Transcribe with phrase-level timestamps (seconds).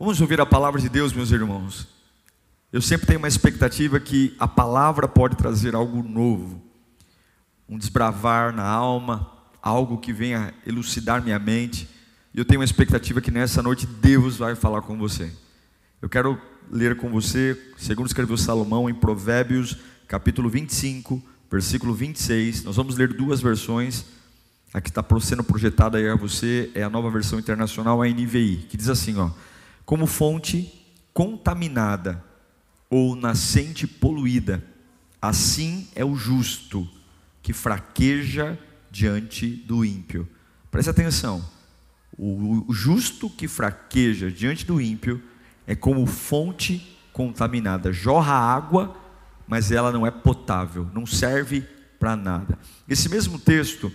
[0.00, 1.88] Vamos ouvir a palavra de Deus, meus irmãos.
[2.72, 6.62] Eu sempre tenho uma expectativa que a palavra pode trazer algo novo,
[7.68, 9.28] um desbravar na alma,
[9.60, 11.88] algo que venha elucidar minha mente.
[12.32, 15.32] E eu tenho uma expectativa que nessa noite Deus vai falar com você.
[16.00, 16.40] Eu quero
[16.70, 21.20] ler com você, segundo escreveu Salomão em Provérbios, capítulo 25,
[21.50, 22.62] versículo 26.
[22.62, 24.04] Nós vamos ler duas versões.
[24.72, 28.66] A que está sendo projetada aí a você é a nova versão internacional, a NVI,
[28.68, 29.30] que diz assim, ó
[29.88, 30.70] como fonte
[31.14, 32.22] contaminada
[32.90, 34.62] ou nascente poluída.
[35.20, 36.86] Assim é o justo
[37.40, 38.58] que fraqueja
[38.90, 40.28] diante do ímpio.
[40.70, 41.42] Preste atenção.
[42.18, 45.22] O justo que fraqueja diante do ímpio
[45.66, 47.90] é como fonte contaminada.
[47.90, 48.94] Jorra água,
[49.46, 51.66] mas ela não é potável, não serve
[51.98, 52.58] para nada.
[52.86, 53.90] Esse mesmo texto,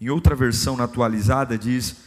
[0.00, 1.98] em outra versão atualizada, diz: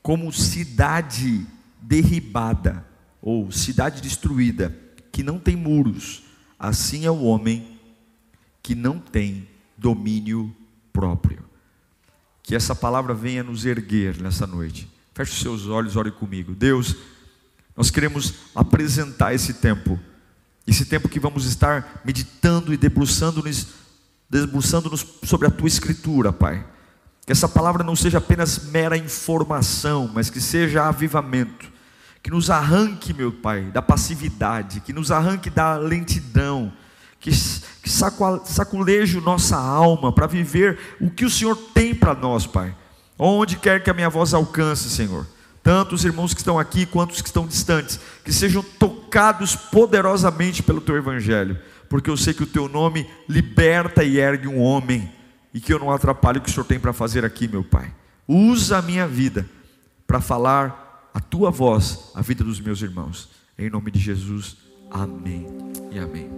[0.00, 1.44] como cidade
[1.82, 2.86] derribada
[3.20, 4.76] ou cidade destruída,
[5.12, 6.22] que não tem muros,
[6.58, 7.78] assim é o homem
[8.62, 10.54] que não tem domínio
[10.92, 11.44] próprio.
[12.42, 14.88] Que essa palavra venha nos erguer nessa noite.
[15.14, 16.54] Feche os seus olhos, ore comigo.
[16.54, 16.96] Deus,
[17.76, 19.98] nós queremos apresentar esse tempo,
[20.66, 23.80] esse tempo que vamos estar meditando e debruçando-nos
[24.30, 26.64] debruçando sobre a tua escritura, Pai.
[27.30, 31.70] Que essa palavra não seja apenas mera informação, mas que seja avivamento.
[32.20, 36.72] Que nos arranque, meu Pai, da passividade, que nos arranque da lentidão,
[37.20, 42.74] que, que saculeje nossa alma para viver o que o Senhor tem para nós, Pai.
[43.16, 45.24] Onde quer que a minha voz alcance, Senhor,
[45.62, 50.64] tanto os irmãos que estão aqui quanto os que estão distantes, que sejam tocados poderosamente
[50.64, 51.56] pelo Teu Evangelho,
[51.88, 55.19] porque eu sei que o Teu nome liberta e ergue um homem,
[55.52, 57.92] e que eu não atrapalhe o que o Senhor tem para fazer aqui, meu Pai.
[58.26, 59.46] Usa a minha vida
[60.06, 63.28] para falar a tua voz, a vida dos meus irmãos.
[63.58, 64.56] Em nome de Jesus,
[64.90, 65.46] amém
[65.90, 66.30] e amém.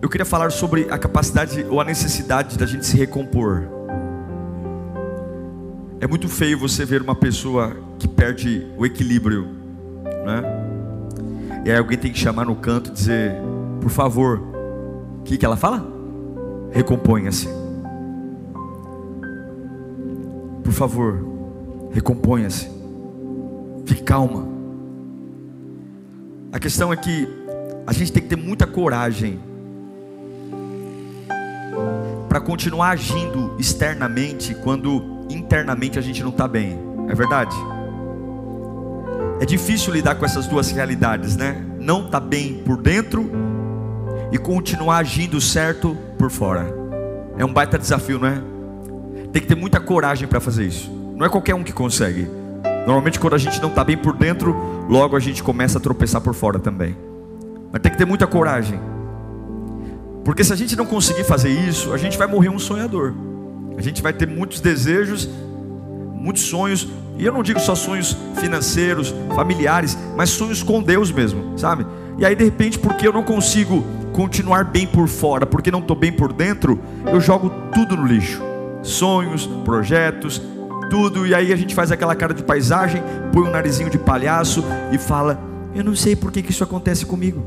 [0.00, 3.68] Eu queria falar sobre a capacidade ou a necessidade da gente se recompor.
[6.00, 9.46] É muito feio você ver uma pessoa que perde o equilíbrio,
[10.24, 10.42] né?
[11.64, 13.36] E aí alguém tem que chamar no canto e dizer,
[13.80, 14.51] por favor,
[15.22, 15.86] o que, que ela fala?
[16.72, 17.48] Recomponha-se.
[20.64, 21.24] Por favor,
[21.92, 22.68] recomponha-se,
[23.86, 24.48] fique calma.
[26.50, 27.28] A questão é que
[27.86, 29.38] a gente tem que ter muita coragem
[32.28, 36.76] para continuar agindo externamente quando internamente a gente não está bem,
[37.08, 37.54] é verdade?
[39.40, 41.64] É difícil lidar com essas duas realidades, né?
[41.78, 43.51] Não está bem por dentro
[44.32, 46.74] e continuar agindo certo por fora.
[47.36, 48.42] É um baita desafio, não é?
[49.30, 50.90] Tem que ter muita coragem para fazer isso.
[51.16, 52.26] Não é qualquer um que consegue.
[52.86, 54.56] Normalmente, quando a gente não está bem por dentro,
[54.88, 56.96] logo a gente começa a tropeçar por fora também.
[57.70, 58.80] Mas tem que ter muita coragem.
[60.24, 63.12] Porque se a gente não conseguir fazer isso, a gente vai morrer um sonhador.
[63.76, 65.28] A gente vai ter muitos desejos,
[66.12, 66.88] muitos sonhos,
[67.18, 71.86] e eu não digo só sonhos financeiros, familiares, mas sonhos com Deus mesmo, sabe?
[72.18, 75.96] E aí de repente, porque eu não consigo continuar bem por fora, porque não estou
[75.96, 78.42] bem por dentro, eu jogo tudo no lixo.
[78.82, 80.40] Sonhos, projetos,
[80.90, 83.02] tudo, e aí a gente faz aquela cara de paisagem,
[83.32, 85.40] põe um narizinho de palhaço e fala:
[85.74, 87.42] Eu não sei por que, que isso acontece comigo.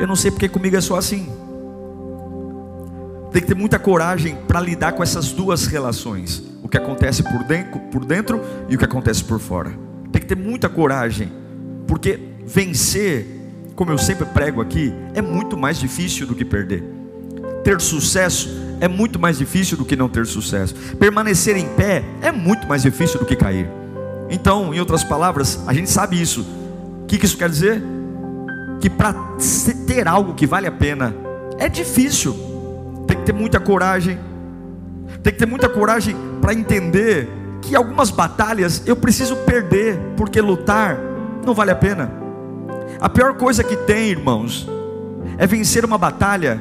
[0.00, 1.28] Eu não sei porque comigo é só assim.
[3.30, 7.44] Tem que ter muita coragem para lidar com essas duas relações: o que acontece por
[7.44, 9.70] dentro, por dentro e o que acontece por fora.
[10.10, 11.32] Tem que ter muita coragem,
[11.86, 13.39] porque vencer,
[13.80, 16.84] como eu sempre prego aqui, é muito mais difícil do que perder.
[17.64, 18.46] Ter sucesso
[18.78, 20.74] é muito mais difícil do que não ter sucesso.
[20.98, 23.66] Permanecer em pé é muito mais difícil do que cair.
[24.28, 26.42] Então, em outras palavras, a gente sabe isso.
[27.04, 27.82] O que, isso quer dizer?
[28.82, 29.14] Que para
[29.86, 31.14] ter algo que vale a pena
[31.58, 32.36] é difícil.
[33.06, 34.18] Tem que ter muita coragem.
[35.22, 37.30] Tem que ter muita coragem para entender
[37.62, 40.98] que algumas batalhas eu preciso perder, porque lutar
[41.46, 42.20] não vale a pena.
[43.00, 44.68] A pior coisa que tem, irmãos,
[45.38, 46.60] é vencer uma batalha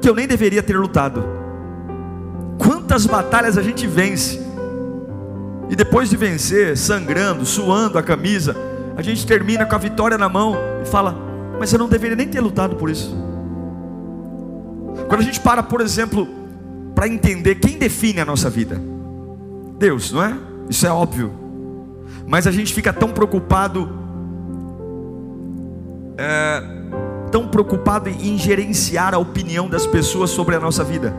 [0.00, 1.24] que eu nem deveria ter lutado.
[2.56, 4.40] Quantas batalhas a gente vence,
[5.68, 8.54] e depois de vencer, sangrando, suando a camisa,
[8.96, 11.16] a gente termina com a vitória na mão e fala:
[11.58, 13.16] Mas eu não deveria nem ter lutado por isso.
[15.08, 16.28] Quando a gente para, por exemplo,
[16.94, 18.80] para entender quem define a nossa vida,
[19.78, 20.36] Deus, não é?
[20.68, 21.32] Isso é óbvio.
[22.26, 24.01] Mas a gente fica tão preocupado
[26.18, 26.62] é,
[27.30, 31.14] tão preocupado em gerenciar a opinião das pessoas sobre a nossa vida.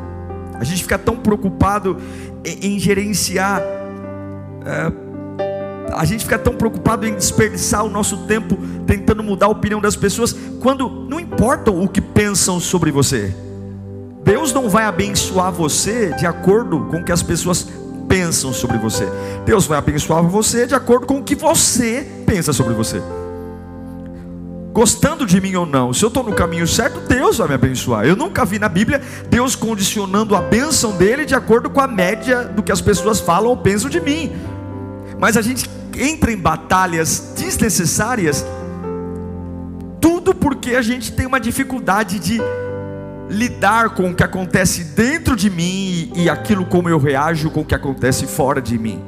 [0.56, 1.98] A gente fica tão preocupado
[2.46, 3.62] em, gerenciar
[4.66, 4.92] é,
[5.96, 8.58] a gente fica tão preocupado em desperdiçar o nosso tempo
[8.88, 13.34] tentando mudar a opinião das pessoas, quando não importa o que pensam sobre você.
[14.24, 17.68] Deus não vai abençoar você de acordo com o que as pessoas
[18.08, 19.08] pensam sobre você.
[19.46, 23.02] Deus vai abençoar você de acordo com o que você pensa sobre você.
[24.74, 28.06] Gostando de mim ou não, se eu estou no caminho certo, Deus vai me abençoar.
[28.06, 29.00] Eu nunca vi na Bíblia
[29.30, 33.52] Deus condicionando a bênção dele de acordo com a média do que as pessoas falam
[33.52, 34.32] ou pensam de mim.
[35.20, 38.44] Mas a gente entra em batalhas desnecessárias,
[40.02, 42.42] tudo porque a gente tem uma dificuldade de
[43.30, 47.66] lidar com o que acontece dentro de mim e aquilo como eu reajo com o
[47.66, 49.04] que acontece fora de mim.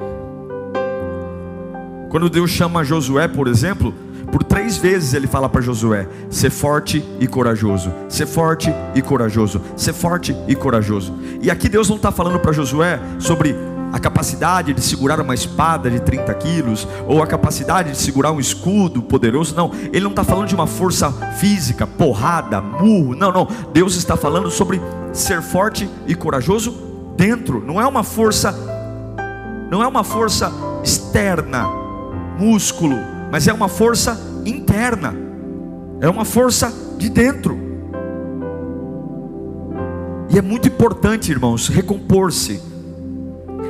[2.11, 7.03] Quando Deus chama Josué, por exemplo, por três vezes ele fala para Josué: ser forte
[7.19, 11.13] e corajoso, ser forte e corajoso, ser forte e corajoso.
[11.41, 13.55] E aqui Deus não está falando para Josué sobre
[13.95, 18.41] a capacidade de segurar uma espada de 30 quilos, ou a capacidade de segurar um
[18.41, 23.47] escudo poderoso, não, ele não está falando de uma força física, porrada, murro, não, não,
[23.71, 24.81] Deus está falando sobre
[25.13, 26.75] ser forte e corajoso
[27.15, 28.53] dentro, não é uma força,
[29.71, 30.51] não é uma força
[30.83, 31.65] externa,
[32.37, 32.97] músculo,
[33.35, 35.13] mas é uma força interna,
[35.99, 37.59] é uma força de dentro.
[40.29, 42.61] E é muito importante, irmãos, recompor-se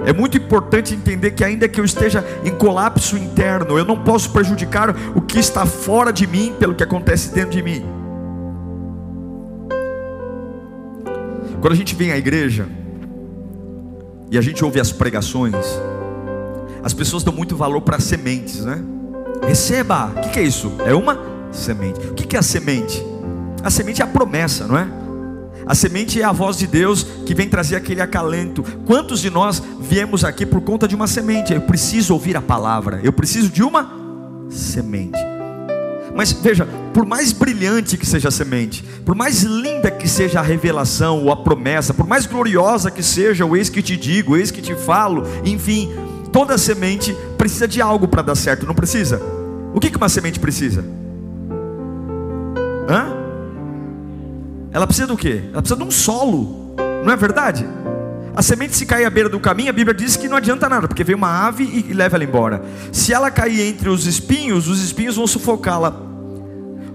[0.05, 4.29] é muito importante entender que, ainda que eu esteja em colapso interno, eu não posso
[4.29, 7.83] prejudicar o que está fora de mim pelo que acontece dentro de mim.
[11.59, 12.67] Quando a gente vem à igreja
[14.29, 15.55] e a gente ouve as pregações,
[16.83, 18.79] as pessoas dão muito valor para sementes, né?
[19.41, 20.71] Receba, o que, é isso?
[20.85, 21.19] É uma
[21.51, 21.99] semente.
[22.07, 23.03] O que é a semente?
[23.63, 24.87] A semente é a promessa, não é?
[25.65, 28.63] A semente é a voz de Deus que vem trazer aquele acalento.
[28.85, 31.53] Quantos de nós viemos aqui por conta de uma semente?
[31.53, 33.91] Eu preciso ouvir a palavra, eu preciso de uma
[34.49, 35.17] semente.
[36.15, 40.43] Mas veja, por mais brilhante que seja a semente, por mais linda que seja a
[40.43, 44.37] revelação ou a promessa, por mais gloriosa que seja o eis que te digo, o
[44.37, 45.91] eis que te falo, enfim,
[46.35, 49.21] toda semente precisa de algo para dar certo, não precisa?
[49.73, 50.83] O que uma semente precisa?
[52.89, 53.07] Hã?
[54.69, 55.43] Ela precisa do quê?
[55.53, 57.65] Ela precisa de um solo, não é verdade?
[58.35, 60.89] A semente se cair à beira do caminho, a Bíblia diz que não adianta nada,
[60.89, 62.61] porque vem uma ave e leva ela embora.
[62.91, 65.97] Se ela cair entre os espinhos, os espinhos vão sufocá-la.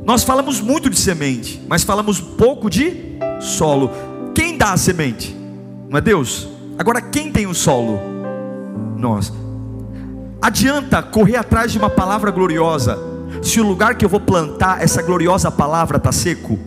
[0.04, 3.90] Nós falamos muito de semente, mas falamos pouco de solo.
[4.34, 5.34] Quem dá a semente?
[5.88, 6.46] Não é Deus?
[6.78, 8.19] Agora quem tem o solo?
[8.96, 9.32] Nós.
[10.42, 12.98] Adianta correr atrás de uma palavra gloriosa,
[13.42, 16.58] se o lugar que eu vou plantar essa gloriosa palavra está seco?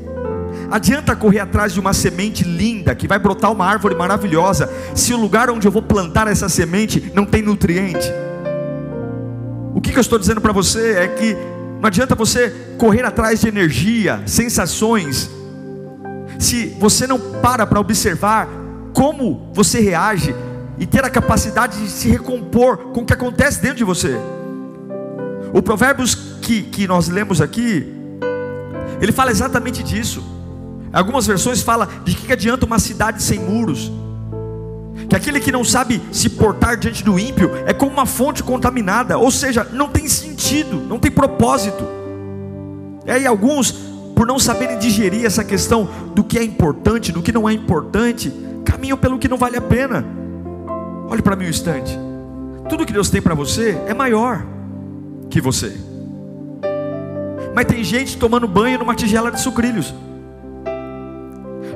[0.69, 5.17] Adianta correr atrás de uma semente linda que vai brotar uma árvore maravilhosa, se o
[5.17, 8.11] lugar onde eu vou plantar essa semente não tem nutriente.
[9.75, 11.35] O que, que eu estou dizendo para você é que
[11.79, 15.29] não adianta você correr atrás de energia, sensações,
[16.39, 18.47] se você não para para observar
[18.94, 20.33] como você reage
[20.77, 24.17] e ter a capacidade de se recompor com o que acontece dentro de você.
[25.53, 27.87] O Provérbios que, que nós lemos aqui,
[28.99, 30.23] ele fala exatamente disso.
[30.91, 33.91] Algumas versões falam de que adianta uma cidade sem muros.
[35.09, 39.17] Que aquele que não sabe se portar diante do ímpio é como uma fonte contaminada,
[39.17, 41.83] ou seja, não tem sentido, não tem propósito.
[43.06, 43.71] E aí alguns,
[44.15, 48.31] por não saberem digerir essa questão do que é importante, do que não é importante,
[48.63, 50.22] caminham pelo que não vale a pena.
[51.10, 51.98] Olhe para mim um instante.
[52.69, 54.45] Tudo que Deus tem para você é maior
[55.30, 55.76] que você.
[57.54, 59.94] Mas tem gente tomando banho numa tigela de sucrilhos.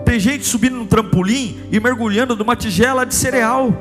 [0.05, 3.71] Tem gente subindo no trampolim e mergulhando numa tigela de cereal.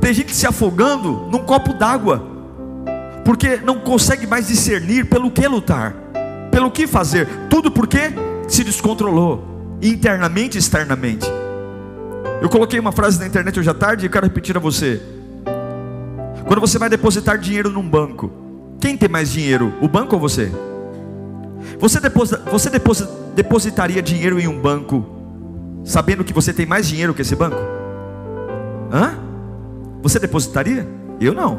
[0.00, 2.26] Tem gente se afogando num copo d'água,
[3.24, 5.94] porque não consegue mais discernir pelo que lutar,
[6.50, 8.12] pelo que fazer, tudo porque
[8.48, 11.26] se descontrolou, internamente e externamente.
[12.42, 15.00] Eu coloquei uma frase na internet hoje à tarde e quero repetir a você.
[16.44, 18.32] Quando você vai depositar dinheiro num banco,
[18.80, 20.50] quem tem mais dinheiro, o banco ou você?
[21.78, 25.06] Você, deposita, você deposita, depositaria dinheiro em um banco
[25.84, 27.58] sabendo que você tem mais dinheiro que esse banco?
[28.92, 29.14] Hã?
[30.02, 30.84] Você depositaria?
[31.20, 31.56] Eu não.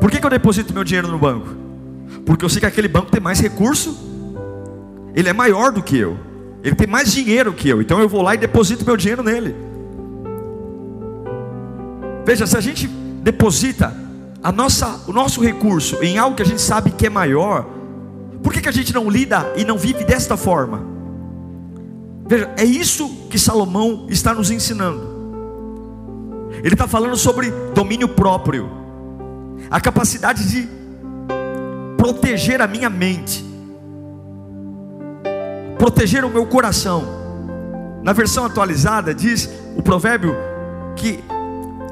[0.00, 1.48] Por que, que eu deposito meu dinheiro no banco?
[2.24, 3.94] Porque eu sei que aquele banco tem mais recurso,
[5.14, 6.16] ele é maior do que eu,
[6.64, 9.68] ele tem mais dinheiro que eu, então eu vou lá e deposito meu dinheiro nele.
[12.24, 13.94] Veja, se a gente deposita
[14.42, 17.66] a nossa, o nosso recurso em algo que a gente sabe que é maior,
[18.42, 20.82] por que, que a gente não lida e não vive desta forma?
[22.26, 25.10] Veja, é isso que Salomão está nos ensinando.
[26.62, 28.78] Ele está falando sobre domínio próprio.
[29.70, 30.68] a capacidade de
[31.96, 33.44] proteger a minha mente,
[35.78, 37.04] proteger o meu coração.
[38.02, 40.34] Na versão atualizada diz o provérbio
[40.96, 41.22] que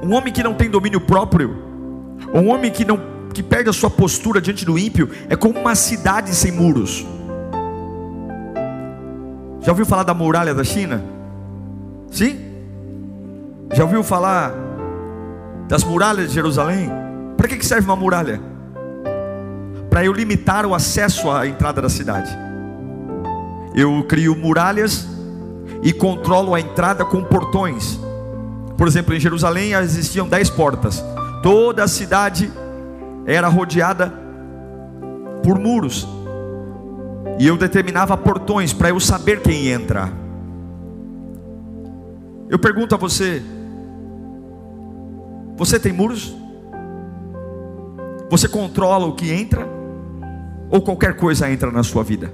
[0.03, 1.57] um homem que não tem domínio próprio,
[2.33, 5.75] um homem que não que perde a sua postura diante do ímpio, é como uma
[5.75, 7.07] cidade sem muros.
[9.61, 11.05] Já ouviu falar da muralha da China?
[12.11, 12.41] Sim?
[13.73, 14.53] Já ouviu falar
[15.69, 16.91] das muralhas de Jerusalém?
[17.37, 18.41] Para que serve uma muralha?
[19.91, 22.31] Para eu limitar o acesso à entrada da cidade.
[23.75, 25.07] Eu crio muralhas
[25.83, 28.01] e controlo a entrada com portões.
[28.79, 31.05] Por exemplo, em Jerusalém existiam dez portas.
[31.43, 32.49] Toda a cidade
[33.27, 34.13] era rodeada
[35.43, 36.07] por muros.
[37.41, 40.13] E eu determinava portões para eu saber quem ia entrar.
[42.49, 43.43] Eu pergunto a você:
[45.57, 46.33] você tem muros?
[48.31, 49.67] Você controla o que entra?
[50.71, 52.33] Ou qualquer coisa entra na sua vida?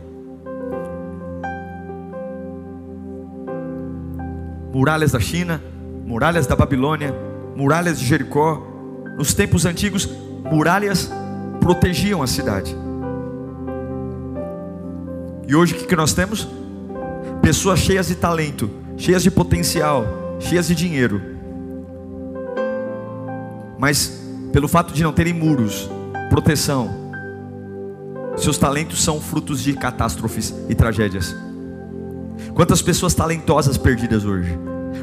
[4.73, 5.63] Muralhas da China,
[6.05, 7.15] muralhas da Babilônia,
[7.57, 8.63] muralhas de Jericó,
[9.17, 10.09] nos tempos antigos,
[10.51, 11.11] muralhas
[11.61, 12.77] protegiam a cidade.
[15.47, 16.49] E hoje o que nós temos?
[17.41, 20.07] Pessoas cheias de talento, cheias de potencial,
[20.39, 21.21] cheias de dinheiro,
[23.79, 24.21] mas
[24.53, 25.91] pelo fato de não terem muros,
[26.31, 26.91] proteção,
[28.37, 31.37] seus talentos são frutos de catástrofes e tragédias.
[32.55, 34.59] Quantas pessoas talentosas perdidas hoje?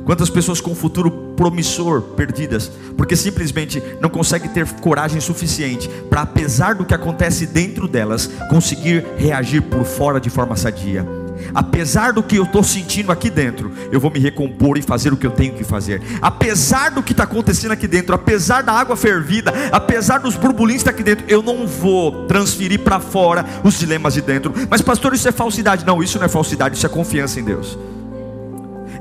[0.05, 6.75] Quantas pessoas com futuro promissor perdidas, porque simplesmente não conseguem ter coragem suficiente para, apesar
[6.75, 11.05] do que acontece dentro delas, conseguir reagir por fora de forma sadia
[11.53, 15.17] apesar do que eu estou sentindo aqui dentro, eu vou me recompor e fazer o
[15.17, 16.01] que eu tenho que fazer.
[16.21, 20.89] Apesar do que está acontecendo aqui dentro, apesar da água fervida, apesar dos burburinhos que
[20.89, 24.53] está aqui dentro, eu não vou transferir para fora os dilemas de dentro.
[24.69, 25.85] Mas, pastor, isso é falsidade.
[25.85, 27.77] Não, isso não é falsidade, isso é confiança em Deus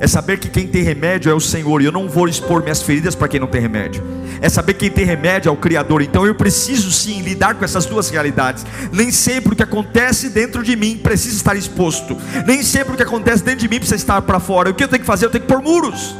[0.00, 2.80] é saber que quem tem remédio é o Senhor, e eu não vou expor minhas
[2.80, 4.02] feridas para quem não tem remédio.
[4.40, 6.00] É saber que quem tem remédio é o Criador.
[6.00, 8.64] Então eu preciso sim lidar com essas duas realidades.
[8.90, 12.16] Nem sempre o que acontece dentro de mim precisa estar exposto.
[12.46, 14.70] Nem sempre o que acontece dentro de mim precisa estar para fora.
[14.70, 15.26] O que eu tenho que fazer?
[15.26, 16.16] Eu tenho que pôr muros.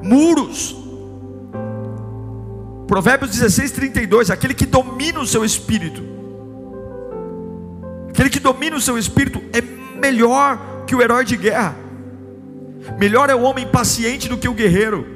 [0.00, 0.76] Muros.
[2.86, 4.30] Provérbios 16, 32.
[4.30, 6.00] Aquele que domina o seu espírito.
[8.10, 9.60] Aquele que domina o seu espírito é
[10.00, 11.87] melhor que o herói de guerra.
[12.96, 15.06] Melhor é o homem paciente do que o guerreiro.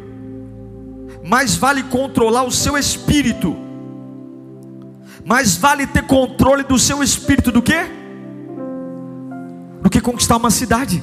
[1.24, 3.56] Mais vale controlar o seu espírito.
[5.24, 7.78] Mais vale ter controle do seu espírito do que?
[9.80, 11.02] Do que conquistar uma cidade.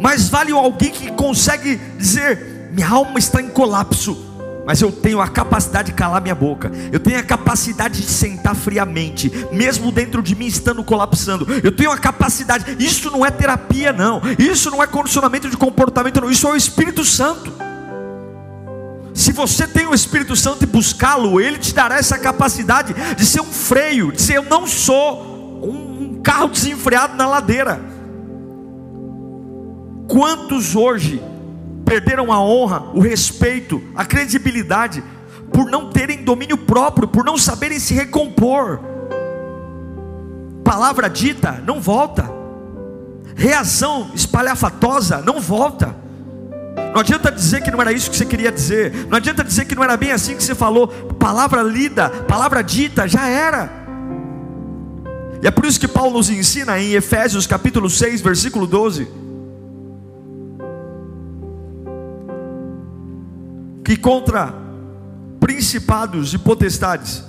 [0.00, 4.33] Mais vale alguém que consegue dizer: minha alma está em colapso
[4.66, 8.54] mas eu tenho a capacidade de calar minha boca, eu tenho a capacidade de sentar
[8.54, 13.92] friamente, mesmo dentro de mim estando colapsando, eu tenho a capacidade, isso não é terapia,
[13.92, 17.52] não, isso não é condicionamento de comportamento, não, isso é o Espírito Santo.
[19.12, 23.40] Se você tem o Espírito Santo e buscá-lo, ele te dará essa capacidade de ser
[23.40, 27.80] um freio, de dizer: Eu não sou um carro desenfreado na ladeira.
[30.08, 31.22] Quantos hoje
[31.84, 35.02] perderam a honra, o respeito, a credibilidade,
[35.52, 38.80] por não terem domínio próprio, por não saberem se recompor.
[40.64, 42.28] Palavra dita não volta,
[43.36, 45.94] reação espalhafatosa não volta.
[46.92, 49.74] Não adianta dizer que não era isso que você queria dizer, não adianta dizer que
[49.74, 50.88] não era bem assim que você falou.
[50.88, 53.70] Palavra lida, palavra dita, já era.
[55.42, 59.23] E é por isso que Paulo nos ensina em Efésios capítulo 6, versículo 12
[63.84, 64.54] que contra
[65.38, 67.22] principados e potestades,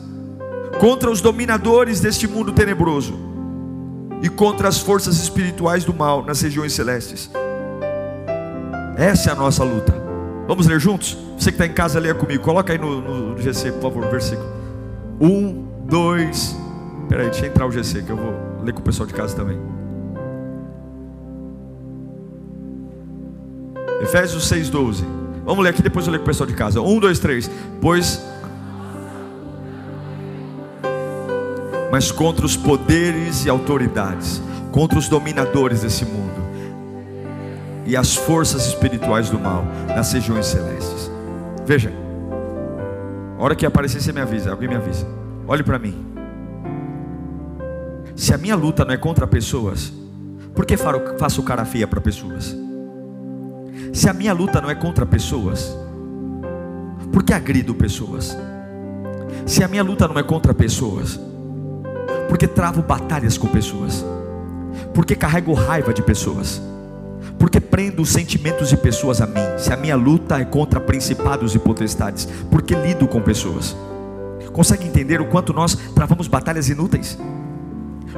[0.80, 3.14] contra os dominadores deste mundo tenebroso
[4.22, 7.30] e contra as forças espirituais do mal nas regiões celestes.
[8.98, 9.94] Essa é a nossa luta.
[10.48, 11.18] Vamos ler juntos?
[11.38, 12.42] Você que está em casa, leia comigo.
[12.42, 14.48] Coloca aí no, no GC, por favor, versículo.
[15.20, 16.56] Um, dois.
[17.10, 18.34] Peraí, deixa eu entrar o GC que eu vou
[18.64, 19.60] ler com o pessoal de casa também.
[24.02, 25.25] Efésios 6,12.
[25.46, 26.82] Vamos ler aqui, depois eu ler com o pessoal de casa.
[26.82, 27.50] Um, dois, três.
[27.80, 28.26] Pois.
[31.92, 36.44] Mas contra os poderes e autoridades, contra os dominadores desse mundo,
[37.86, 41.12] e as forças espirituais do mal nas regiões celestes.
[41.66, 41.94] Veja,
[43.38, 45.08] a hora que aparecer, você me avisa, alguém me avisa.
[45.48, 46.06] Olhe para mim.
[48.16, 49.94] Se a minha luta não é contra pessoas,
[50.56, 52.65] por que faço cara feia para pessoas?
[53.96, 55.74] Se a minha luta não é contra pessoas,
[57.14, 58.38] Por que agrido pessoas?
[59.46, 61.18] Se a minha luta não é contra pessoas,
[62.28, 64.06] porque travo batalhas com pessoas,
[64.94, 66.62] porque carrego raiva de pessoas,
[67.40, 69.40] porque prendo os sentimentos de pessoas a mim.
[69.58, 73.78] Se a minha luta é contra principados e potestades, porque lido com pessoas.
[74.52, 77.18] Consegue entender o quanto nós travamos batalhas inúteis?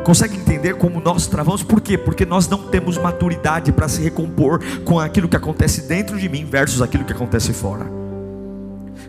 [0.03, 1.63] Consegue entender como nós travamos?
[1.63, 1.97] Por quê?
[1.97, 6.45] Porque nós não temos maturidade para se recompor com aquilo que acontece dentro de mim
[6.45, 7.85] versus aquilo que acontece fora.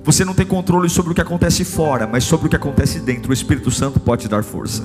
[0.05, 3.31] Você não tem controle sobre o que acontece fora, mas sobre o que acontece dentro.
[3.31, 4.83] O Espírito Santo pode te dar força.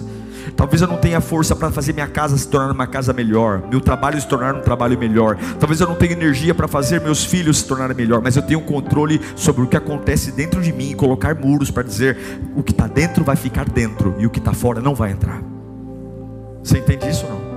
[0.56, 3.80] Talvez eu não tenha força para fazer minha casa se tornar uma casa melhor, meu
[3.80, 5.38] trabalho se tornar um trabalho melhor.
[5.60, 8.62] Talvez eu não tenha energia para fazer meus filhos se tornarem melhor, mas eu tenho
[8.62, 12.18] controle sobre o que acontece dentro de mim e colocar muros para dizer
[12.56, 15.53] o que está dentro vai ficar dentro e o que está fora não vai entrar.
[16.64, 17.54] Você entende isso não?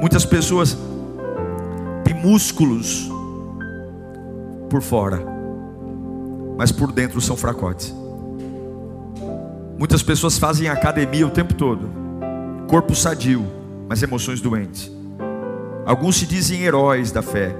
[0.00, 0.76] Muitas pessoas
[2.04, 3.10] têm músculos
[4.68, 5.20] por fora,
[6.56, 7.94] mas por dentro são fracotes.
[9.78, 11.88] Muitas pessoas fazem academia o tempo todo,
[12.68, 13.44] corpo sadio,
[13.88, 14.90] mas emoções doentes.
[15.86, 17.56] Alguns se dizem heróis da fé,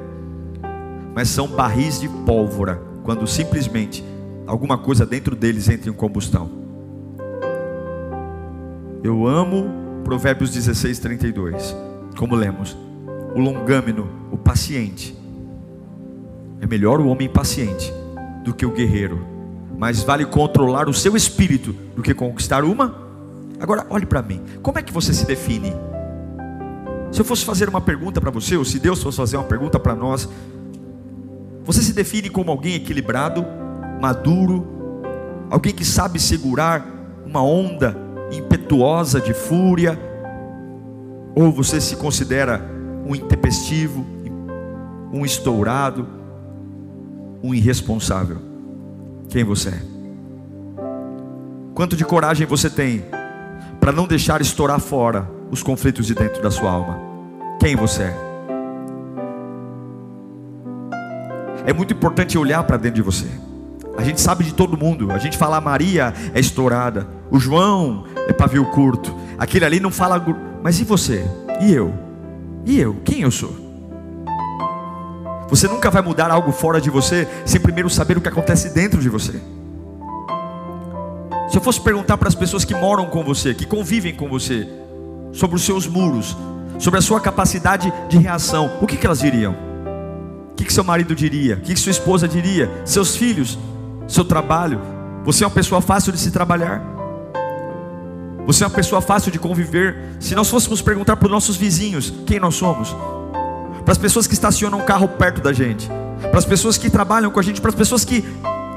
[1.15, 4.05] mas são barris de pólvora quando simplesmente
[4.47, 6.68] alguma coisa dentro deles entra em combustão.
[9.03, 11.77] Eu amo Provérbios 16, 32,
[12.17, 12.77] como lemos:
[13.35, 15.17] o longâmino, o paciente.
[16.61, 17.93] É melhor o homem paciente
[18.45, 19.39] do que o guerreiro
[19.79, 22.93] mas vale controlar o seu espírito do que conquistar uma.
[23.61, 25.73] Agora, olhe para mim, como é que você se define?
[27.13, 29.79] Se eu fosse fazer uma pergunta para você, ou se Deus fosse fazer uma pergunta
[29.79, 30.29] para nós,
[31.65, 33.47] você se define como alguém equilibrado,
[34.01, 34.67] maduro,
[35.49, 36.85] alguém que sabe segurar
[37.25, 37.97] uma onda
[38.33, 39.99] impetuosa de fúria,
[41.35, 42.61] ou você se considera
[43.07, 44.05] um intempestivo,
[45.13, 46.07] um estourado,
[47.43, 48.49] um irresponsável?
[49.29, 49.83] quem você é.
[51.75, 53.05] Quanto de coragem você tem
[53.79, 56.99] para não deixar estourar fora os conflitos de dentro da sua alma?
[57.61, 58.17] Quem você é?
[61.67, 63.27] É muito importante olhar para dentro de você.
[63.97, 65.13] A gente sabe de todo mundo.
[65.13, 69.91] A gente fala a Maria é estourada, o João é pavio curto, aquele ali não
[69.91, 70.23] fala.
[70.63, 71.25] Mas e você?
[71.63, 71.95] E eu?
[72.67, 72.97] E eu?
[73.03, 73.57] Quem eu sou?
[75.49, 79.01] Você nunca vai mudar algo fora de você sem primeiro saber o que acontece dentro
[79.01, 79.41] de você.
[81.49, 84.69] Se eu fosse perguntar para as pessoas que moram com você, que convivem com você,
[85.33, 86.37] sobre os seus muros,
[86.79, 89.57] sobre a sua capacidade de reação, o que, que elas diriam?
[90.53, 91.55] O que, que seu marido diria?
[91.55, 92.71] O que, que sua esposa diria?
[92.85, 93.59] Seus filhos?
[94.07, 94.83] Seu trabalho?
[95.25, 96.98] Você é uma pessoa fácil de se trabalhar?
[98.49, 99.95] Você é uma pessoa fácil de conviver?
[100.19, 102.97] Se nós fôssemos perguntar para os nossos vizinhos quem nós somos,
[103.85, 105.87] para as pessoas que estacionam um carro perto da gente,
[106.31, 108.25] para as pessoas que trabalham com a gente, para as pessoas que,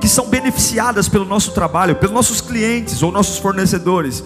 [0.01, 4.21] que são beneficiadas pelo nosso trabalho, pelos nossos clientes ou nossos fornecedores,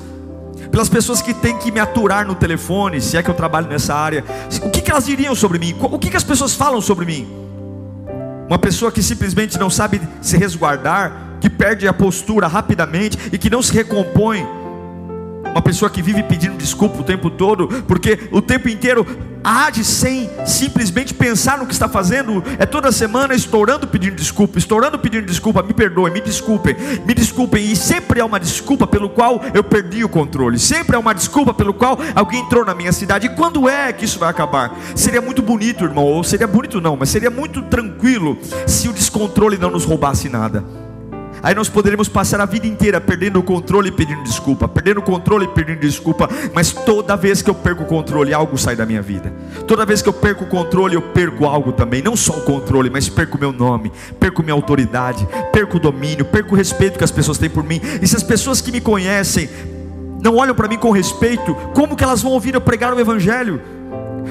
[0.71, 3.93] pelas pessoas que têm que me aturar no telefone, se é que eu trabalho nessa
[3.93, 4.25] área,
[4.63, 5.75] o que, que elas diriam sobre mim?
[5.79, 7.27] O que, que as pessoas falam sobre mim?
[8.47, 13.51] Uma pessoa que simplesmente não sabe se resguardar, que perde a postura rapidamente e que
[13.51, 14.64] não se recompõe
[15.55, 19.07] uma pessoa que vive pedindo desculpa o tempo todo, porque o tempo inteiro
[19.41, 24.99] age sem simplesmente pensar no que está fazendo, é toda semana estourando pedindo desculpa, estourando
[24.99, 29.41] pedindo desculpa, me perdoem, me desculpem, me desculpem, e sempre é uma desculpa pelo qual
[29.53, 33.27] eu perdi o controle, sempre é uma desculpa pelo qual alguém entrou na minha cidade.
[33.27, 34.77] E quando é que isso vai acabar?
[34.93, 38.37] Seria muito bonito, irmão, ou seria bonito não, mas seria muito tranquilo
[38.67, 40.84] se o descontrole não nos roubasse nada.
[41.43, 45.03] Aí nós poderíamos passar a vida inteira perdendo o controle e pedindo desculpa, perdendo o
[45.03, 48.85] controle e pedindo desculpa, mas toda vez que eu perco o controle, algo sai da
[48.85, 49.31] minha vida.
[49.67, 52.89] Toda vez que eu perco o controle, eu perco algo também, não só o controle,
[52.89, 57.11] mas perco meu nome, perco minha autoridade, perco o domínio, perco o respeito que as
[57.11, 57.79] pessoas têm por mim.
[58.01, 59.49] E se as pessoas que me conhecem
[60.21, 63.61] não olham para mim com respeito, como que elas vão ouvir eu pregar o evangelho?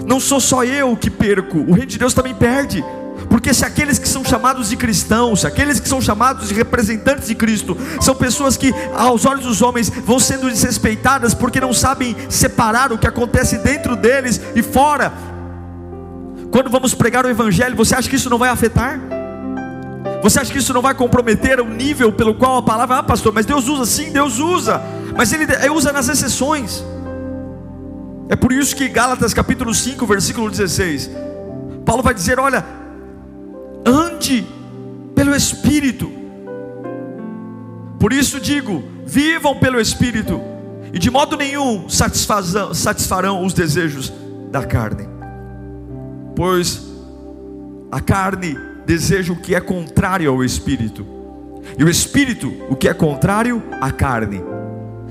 [0.06, 2.84] Não sou só eu que perco, o reino de Deus também perde.
[3.29, 7.29] Porque se aqueles que são chamados de cristãos, se aqueles que são chamados de representantes
[7.29, 12.16] de Cristo, são pessoas que aos olhos dos homens vão sendo desrespeitadas porque não sabem
[12.29, 15.12] separar o que acontece dentro deles e fora.
[16.50, 19.00] Quando vamos pregar o evangelho, você acha que isso não vai afetar?
[20.22, 23.33] Você acha que isso não vai comprometer o nível pelo qual a palavra, ah, pastor,
[23.33, 24.81] mas Deus usa sim, Deus usa,
[25.16, 26.83] mas Ele usa nas exceções.
[28.29, 31.11] É por isso que Gálatas capítulo 5, versículo 16,
[31.85, 32.64] Paulo vai dizer: olha,
[33.85, 34.47] ande
[35.14, 36.11] pelo Espírito.
[37.99, 40.40] Por isso digo: vivam pelo Espírito,
[40.92, 44.12] e de modo nenhum satisfarão os desejos
[44.51, 45.09] da carne,
[46.37, 46.83] pois
[47.90, 51.07] a carne deseja o que é contrário ao espírito,
[51.79, 54.42] e o espírito o que é contrário à carne.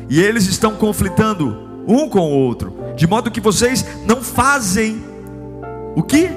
[0.09, 5.03] E eles estão conflitando um com o outro, de modo que vocês não fazem
[5.95, 6.29] o que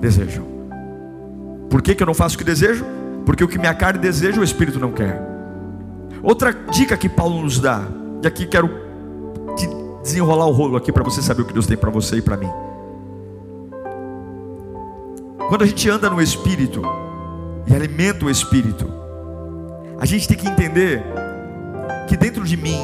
[0.00, 0.55] desejam.
[1.70, 2.84] Por que, que eu não faço o que desejo?
[3.24, 5.20] Porque o que minha carne deseja, o espírito não quer.
[6.22, 7.82] Outra dica que Paulo nos dá,
[8.22, 8.86] e aqui quero
[10.02, 12.36] desenrolar o rolo aqui para você saber o que Deus tem para você e para
[12.36, 12.48] mim.
[15.48, 16.82] Quando a gente anda no espírito
[17.66, 18.88] e alimenta o espírito,
[19.98, 21.02] a gente tem que entender
[22.08, 22.78] que dentro de mim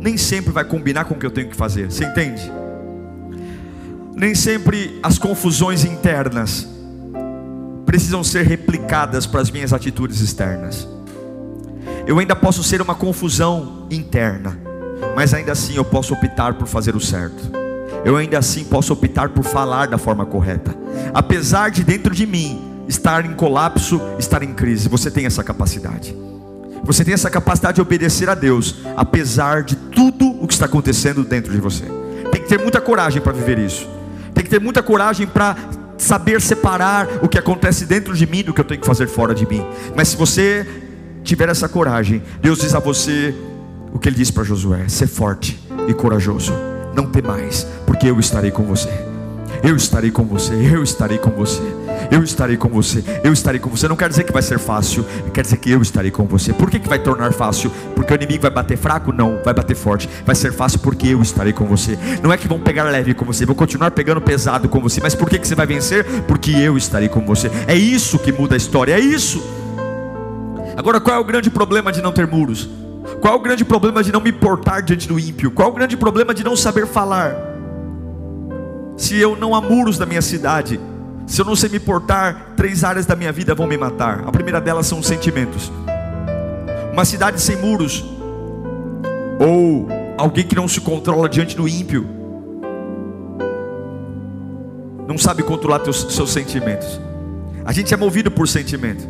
[0.00, 1.90] nem sempre vai combinar com o que eu tenho que fazer.
[1.90, 2.50] Você entende?
[4.14, 6.68] Nem sempre as confusões internas
[7.88, 10.86] precisam ser replicadas para as minhas atitudes externas.
[12.06, 14.58] Eu ainda posso ser uma confusão interna,
[15.16, 17.50] mas ainda assim eu posso optar por fazer o certo.
[18.04, 20.76] Eu ainda assim posso optar por falar da forma correta,
[21.14, 24.86] apesar de dentro de mim estar em colapso, estar em crise.
[24.90, 26.14] Você tem essa capacidade.
[26.84, 31.24] Você tem essa capacidade de obedecer a Deus, apesar de tudo o que está acontecendo
[31.24, 31.86] dentro de você.
[32.30, 33.88] Tem que ter muita coragem para viver isso.
[34.34, 35.56] Tem que ter muita coragem para
[35.98, 39.34] saber separar o que acontece dentro de mim do que eu tenho que fazer fora
[39.34, 39.64] de mim.
[39.94, 40.66] Mas se você
[41.22, 43.34] tiver essa coragem, Deus diz a você
[43.92, 46.54] o que ele disse para Josué: ser forte e corajoso,
[46.94, 48.90] não temais, porque eu estarei com você.
[49.62, 51.62] Eu estarei com você, eu estarei com você,
[52.10, 53.88] eu estarei com você, eu estarei com você.
[53.88, 56.52] Não quer dizer que vai ser fácil, quer dizer que eu estarei com você.
[56.52, 57.70] Por que, que vai tornar fácil?
[57.94, 59.12] Porque o inimigo vai bater fraco?
[59.12, 60.08] Não, vai bater forte.
[60.24, 61.98] Vai ser fácil porque eu estarei com você.
[62.22, 65.00] Não é que vão pegar leve com você, vão continuar pegando pesado com você.
[65.00, 66.04] Mas por que, que você vai vencer?
[66.22, 67.50] Porque eu estarei com você.
[67.66, 69.42] É isso que muda a história, é isso.
[70.76, 72.68] Agora, qual é o grande problema de não ter muros?
[73.20, 75.50] Qual é o grande problema de não me portar diante do ímpio?
[75.50, 77.34] Qual é o grande problema de não saber falar?
[78.96, 80.78] Se eu não há muros da minha cidade,
[81.28, 84.24] se eu não sei me portar, três áreas da minha vida vão me matar.
[84.26, 85.70] A primeira delas são os sentimentos.
[86.90, 88.02] Uma cidade sem muros,
[89.38, 89.86] ou
[90.16, 92.08] alguém que não se controla diante do ímpio,
[95.06, 96.98] não sabe controlar teus, seus sentimentos.
[97.62, 99.06] A gente é movido por sentimento.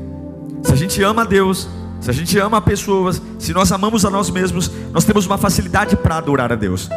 [0.64, 1.68] Se a gente ama a Deus,
[2.00, 5.96] se a gente ama pessoas, se nós amamos a nós mesmos, nós temos uma facilidade
[5.96, 6.90] para adorar a Deus.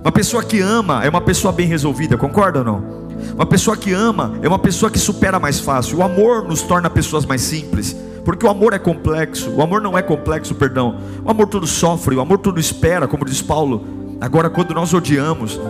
[0.00, 3.03] Uma pessoa que ama é uma pessoa bem resolvida, concorda ou não?
[3.34, 5.98] Uma pessoa que ama é uma pessoa que supera mais fácil.
[5.98, 9.50] O amor nos torna pessoas mais simples, porque o amor é complexo.
[9.50, 10.98] O amor não é complexo, perdão.
[11.24, 13.84] O amor tudo sofre, o amor tudo espera, como diz Paulo.
[14.20, 15.60] Agora, quando nós odiamos,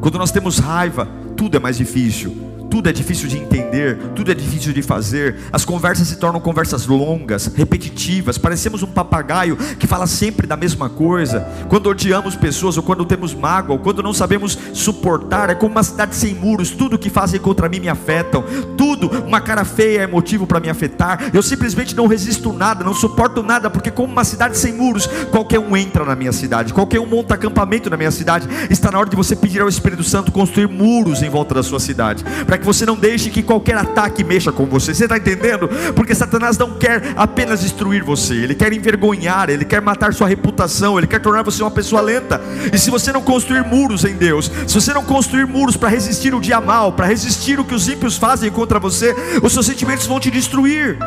[0.00, 4.34] quando nós temos raiva, tudo é mais difícil tudo é difícil de entender, tudo é
[4.34, 10.06] difícil de fazer, as conversas se tornam conversas longas, repetitivas, parecemos um papagaio que fala
[10.06, 11.40] sempre da mesma coisa.
[11.68, 15.82] Quando odiamos pessoas, ou quando temos mágoa, ou quando não sabemos suportar, é como uma
[15.82, 18.44] cidade sem muros, tudo que fazem contra mim me afetam,
[18.76, 22.94] tudo, uma cara feia é motivo para me afetar, eu simplesmente não resisto nada, não
[22.94, 27.00] suporto nada, porque como uma cidade sem muros, qualquer um entra na minha cidade, qualquer
[27.00, 30.30] um monta acampamento na minha cidade, está na hora de você pedir ao Espírito Santo
[30.30, 34.22] construir muros em volta da sua cidade, para que você não deixe que qualquer ataque
[34.22, 34.94] mexa com você.
[34.94, 35.68] Você está entendendo?
[35.94, 40.96] Porque Satanás não quer apenas destruir você, ele quer envergonhar, ele quer matar sua reputação,
[40.98, 42.40] ele quer tornar você uma pessoa lenta.
[42.72, 46.34] E se você não construir muros em Deus, se você não construir muros para resistir
[46.34, 50.06] o dia mal, para resistir o que os ímpios fazem contra você, os seus sentimentos
[50.06, 50.98] vão te destruir.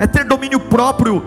[0.00, 1.22] É ter domínio próprio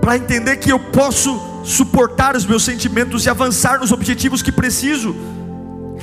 [0.00, 5.14] para entender que eu posso suportar os meus sentimentos e avançar nos objetivos que preciso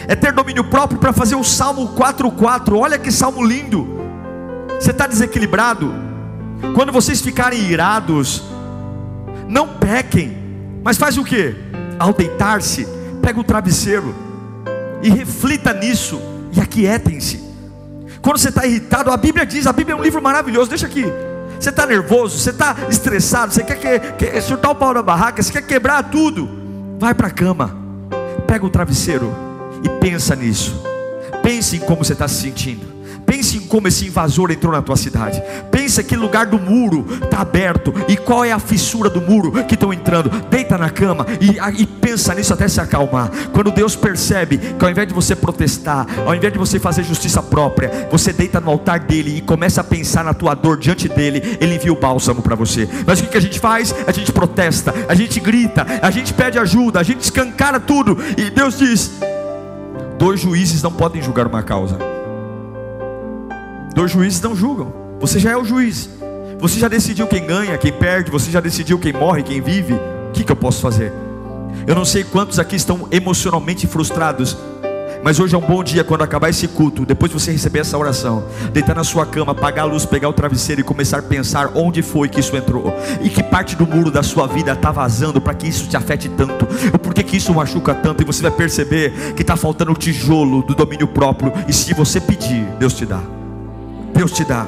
[0.07, 2.77] é ter domínio próprio para fazer o Salmo 4:4.
[2.77, 3.87] Olha que salmo lindo.
[4.79, 5.93] Você está desequilibrado?
[6.73, 8.43] Quando vocês ficarem irados,
[9.47, 10.37] não pequem,
[10.83, 11.55] mas faz o que?
[11.97, 12.87] Ao deitar-se,
[13.21, 14.13] pega o travesseiro
[15.01, 16.19] e reflita nisso
[16.51, 17.43] e aquietem-se.
[18.21, 21.05] Quando você está irritado, a Bíblia diz, a Bíblia é um livro maravilhoso, deixa aqui.
[21.59, 25.41] Você está nervoso, você está estressado, você quer, quer, quer chutar o pau da barraca,
[25.41, 26.49] você quer quebrar tudo.
[26.99, 27.75] Vai para a cama,
[28.47, 29.44] pega o travesseiro
[29.83, 30.75] e pensa nisso.
[31.41, 32.95] Pense em como você está se sentindo.
[33.25, 35.41] Pense em como esse invasor entrou na tua cidade.
[35.71, 39.73] Pense que lugar do muro está aberto e qual é a fissura do muro que
[39.73, 40.29] estão entrando.
[40.49, 43.29] Deita na cama e, e, pensa nisso até se acalmar.
[43.51, 47.41] Quando Deus percebe que ao invés de você protestar, ao invés de você fazer justiça
[47.41, 51.57] própria, você deita no altar dele e começa a pensar na tua dor diante dele,
[51.59, 52.87] ele envia o bálsamo para você.
[53.05, 53.93] Mas o que, que a gente faz?
[54.07, 58.49] A gente protesta, a gente grita, a gente pede ajuda, a gente escancara tudo e
[58.49, 59.11] Deus diz:
[60.17, 61.97] Dois juízes não podem julgar uma causa.
[63.93, 64.93] Dois juízes não julgam.
[65.19, 66.09] Você já é o juiz.
[66.59, 68.31] Você já decidiu quem ganha, quem perde.
[68.31, 69.93] Você já decidiu quem morre, quem vive.
[69.93, 71.11] O que, que eu posso fazer?
[71.85, 74.57] Eu não sei quantos aqui estão emocionalmente frustrados,
[75.25, 77.97] Mas hoje é um bom dia quando acabar esse culto, depois de você receber essa
[77.97, 81.71] oração, deitar na sua cama, apagar a luz, pegar o travesseiro e começar a pensar
[81.73, 85.41] onde foi que isso entrou e que parte do muro da sua vida está vazando
[85.41, 86.67] para que isso te afete tanto,
[86.99, 90.75] por que isso machuca tanto, e você vai perceber que está faltando o tijolo do
[90.75, 93.23] domínio próprio, e se você pedir, Deus te dá.
[94.13, 94.67] Deus te dá.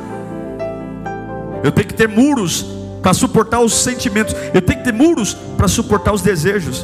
[1.64, 2.66] Eu tenho que ter muros
[3.04, 6.84] para suportar os sentimentos, eu tenho que ter muros para suportar os desejos.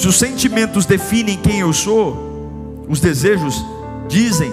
[0.00, 2.16] Se os sentimentos definem quem eu sou,
[2.88, 3.62] os desejos
[4.08, 4.50] dizem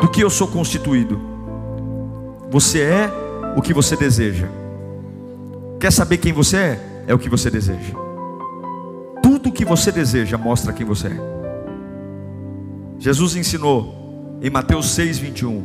[0.00, 1.20] do que eu sou constituído.
[2.50, 3.08] Você é
[3.56, 4.48] o que você deseja.
[5.78, 7.04] Quer saber quem você é?
[7.06, 7.94] É o que você deseja.
[9.22, 11.20] Tudo o que você deseja mostra quem você é.
[12.98, 15.62] Jesus ensinou em Mateus 6, 21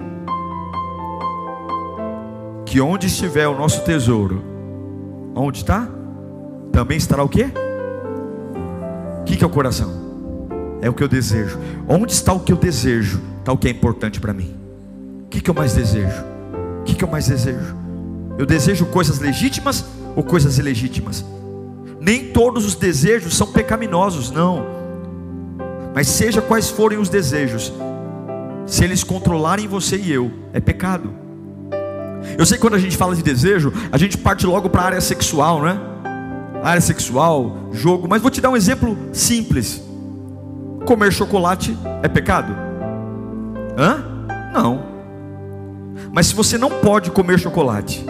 [2.68, 4.44] que onde estiver o nosso tesouro,
[5.36, 5.90] onde está?
[6.72, 7.52] Também estará o quê?
[9.22, 9.92] O que, é o coração?
[10.82, 11.58] É o que eu desejo.
[11.88, 13.22] Onde está o que eu desejo?
[13.40, 14.56] Está o que é importante para mim.
[15.26, 16.24] O que, eu mais desejo?
[16.82, 17.76] O que eu mais desejo?
[18.38, 21.24] Eu desejo coisas legítimas ou coisas ilegítimas?
[22.00, 24.66] Nem todos os desejos são pecaminosos, não.
[25.94, 27.72] Mas seja quais forem os desejos,
[28.66, 31.14] se eles controlarem você e eu, é pecado.
[32.38, 34.86] Eu sei que quando a gente fala de desejo, a gente parte logo para a
[34.86, 35.80] área sexual, né?
[36.64, 39.82] Área sexual, jogo, mas vou te dar um exemplo simples.
[40.86, 42.56] Comer chocolate é pecado?
[43.78, 44.04] Hã?
[44.54, 44.84] Não.
[46.12, 48.06] Mas se você não pode comer chocolate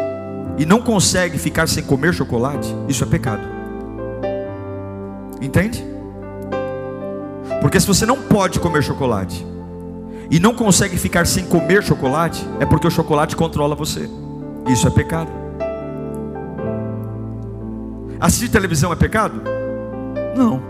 [0.57, 3.43] e não consegue ficar sem comer chocolate, isso é pecado.
[5.41, 5.83] Entende?
[7.61, 9.45] Porque se você não pode comer chocolate
[10.29, 14.09] e não consegue ficar sem comer chocolate, é porque o chocolate controla você.
[14.67, 15.40] Isso é pecado.
[18.21, 19.41] Assistir televisão é pecado?
[20.37, 20.61] Não.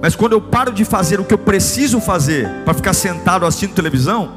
[0.00, 3.74] Mas quando eu paro de fazer o que eu preciso fazer para ficar sentado assistindo
[3.74, 4.30] televisão,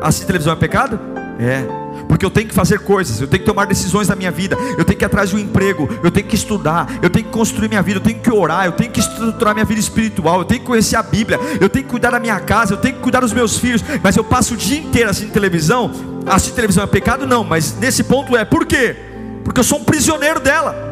[0.00, 1.00] assistir televisão é pecado?
[1.40, 1.64] É.
[2.06, 4.84] Porque eu tenho que fazer coisas, eu tenho que tomar decisões na minha vida, eu
[4.84, 7.68] tenho que ir atrás de um emprego, eu tenho que estudar, eu tenho que construir
[7.68, 10.60] minha vida, eu tenho que orar, eu tenho que estruturar minha vida espiritual, eu tenho
[10.60, 13.20] que conhecer a Bíblia, eu tenho que cuidar da minha casa, eu tenho que cuidar
[13.20, 15.90] dos meus filhos, mas eu passo o dia inteiro assistindo televisão.
[16.26, 17.26] Assistir televisão é pecado?
[17.26, 18.94] Não, mas nesse ponto é, por quê?
[19.42, 20.89] Porque eu sou um prisioneiro dela.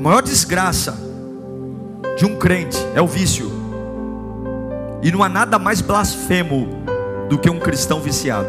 [0.00, 0.96] A maior desgraça
[2.16, 3.52] de um crente é o vício.
[5.02, 6.68] E não há nada mais blasfemo
[7.28, 8.48] do que um cristão viciado.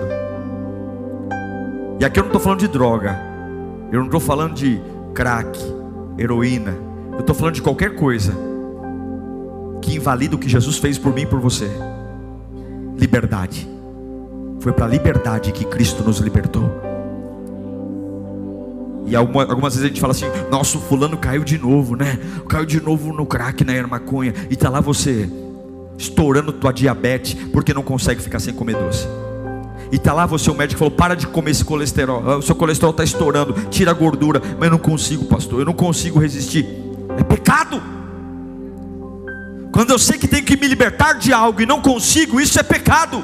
[2.00, 3.20] E aqui eu não estou falando de droga.
[3.92, 4.82] Eu não estou falando de
[5.14, 5.60] crack,
[6.18, 6.74] heroína.
[7.12, 8.34] Eu estou falando de qualquer coisa
[9.82, 11.70] que invalida o que Jesus fez por mim e por você.
[12.98, 13.70] Liberdade.
[14.62, 16.91] Foi para a liberdade que Cristo nos libertou.
[19.12, 22.18] E algumas vezes a gente fala assim: nosso fulano caiu de novo, né?
[22.48, 24.34] Caiu de novo no crack, na maconha.
[24.50, 25.30] E tá lá você,
[25.98, 29.06] estourando tua diabetes, porque não consegue ficar sem comer doce.
[29.92, 32.24] E tá lá você, o médico falou: para de comer esse colesterol.
[32.26, 34.42] Ah, o seu colesterol está estourando, tira a gordura.
[34.58, 36.66] Mas eu não consigo, pastor, eu não consigo resistir.
[37.18, 37.84] É pecado.
[39.74, 42.64] Quando eu sei que tenho que me libertar de algo e não consigo, isso é
[42.64, 43.22] pecado.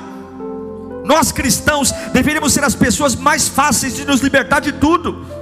[1.06, 5.37] Nós cristãos deveríamos ser as pessoas mais fáceis de nos libertar de tudo.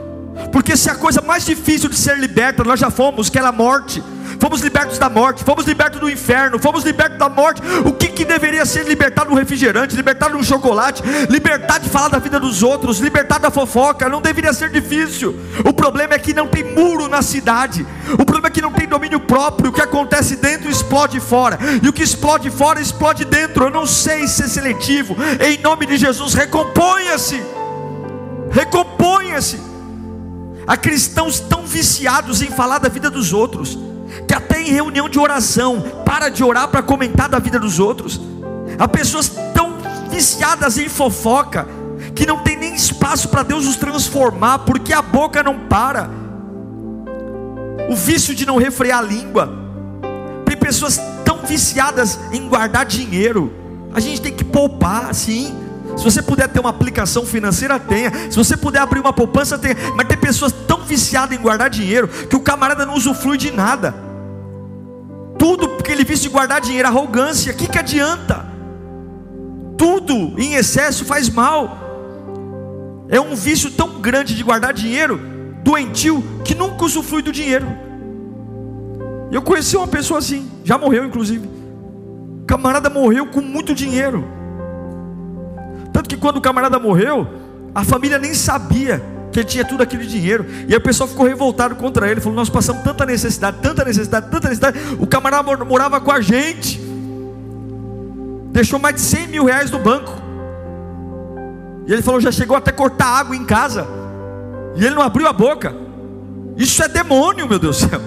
[0.52, 3.52] Porque se a coisa mais difícil de ser liberta, nós já fomos, que era a
[3.52, 4.04] morte.
[4.39, 7.62] Fomos libertos da morte, fomos libertos do inferno, fomos libertos da morte.
[7.86, 12.19] O que, que deveria ser libertado no refrigerante, libertado no chocolate, libertar de falar da
[12.19, 14.10] vida dos outros, libertar da fofoca?
[14.10, 15.39] Não deveria ser difícil.
[15.65, 17.86] O problema é que não tem muro na cidade.
[18.13, 19.69] O problema é que não tem domínio próprio.
[19.69, 23.65] O que acontece dentro explode fora, e o que explode fora explode dentro.
[23.65, 25.15] Eu não sei ser seletivo.
[25.39, 27.41] Em nome de Jesus, recomponha-se.
[28.52, 29.75] Recomponha-se.
[30.67, 33.78] Há cristãos tão viciados em falar da vida dos outros,
[34.28, 38.19] que até em reunião de oração, para de orar para comentar da vida dos outros.
[38.80, 39.75] Há pessoas tão
[40.10, 41.67] viciadas em fofoca,
[42.15, 46.10] que não tem nem espaço para Deus os transformar, porque a boca não para.
[47.89, 49.54] O vício de não refrear a língua.
[50.45, 53.54] Tem pessoas tão viciadas em guardar dinheiro.
[53.93, 55.64] A gente tem que poupar, sim.
[55.95, 58.12] Se você puder ter uma aplicação financeira, tenha.
[58.29, 59.75] Se você puder abrir uma poupança, tenha.
[59.95, 63.95] Mas tem pessoas tão viciadas em guardar dinheiro que o camarada não usufrui de nada.
[65.38, 67.53] Tudo porque ele viste guardar dinheiro, arrogância.
[67.53, 68.45] O que, que adianta?
[69.77, 71.86] Tudo em excesso faz mal.
[73.10, 75.19] É um vício tão grande de guardar dinheiro,
[75.63, 77.67] doentio, que nunca usufrui do dinheiro.
[79.31, 81.47] Eu conheci uma pessoa assim, já morreu inclusive.
[82.41, 84.35] O camarada morreu com muito dinheiro.
[85.95, 87.25] Tanto que quando o camarada morreu,
[87.73, 90.45] A família nem sabia que ele tinha tudo aquele dinheiro.
[90.65, 92.21] E aí o pessoal ficou revoltado contra ele.
[92.21, 94.79] Falou: Nós passamos tanta necessidade, tanta necessidade, tanta necessidade.
[94.97, 96.81] O camarada morava com a gente.
[98.51, 100.12] Deixou mais de 100 mil reais no banco.
[101.86, 103.86] E ele falou: Já chegou até cortar água em casa.
[104.75, 105.75] E ele não abriu a boca.
[106.55, 108.01] Isso é demônio, meu Deus do céu.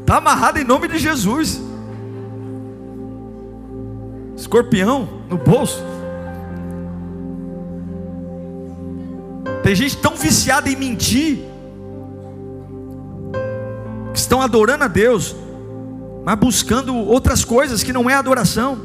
[0.00, 1.67] Está amarrado em nome de Jesus.
[4.38, 5.82] Escorpião no bolso.
[9.64, 11.40] Tem gente tão viciada em mentir,
[14.12, 15.34] que estão adorando a Deus,
[16.24, 18.78] mas buscando outras coisas que não é adoração.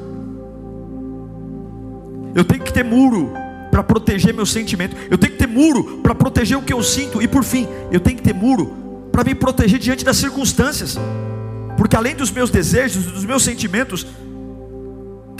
[2.34, 3.32] Eu tenho que ter muro
[3.70, 4.96] para proteger meu sentimento.
[5.10, 7.22] Eu tenho que ter muro para proteger o que eu sinto.
[7.22, 8.74] E por fim, eu tenho que ter muro
[9.12, 10.98] para me proteger diante das circunstâncias.
[11.78, 14.06] Porque além dos meus desejos, dos meus sentimentos,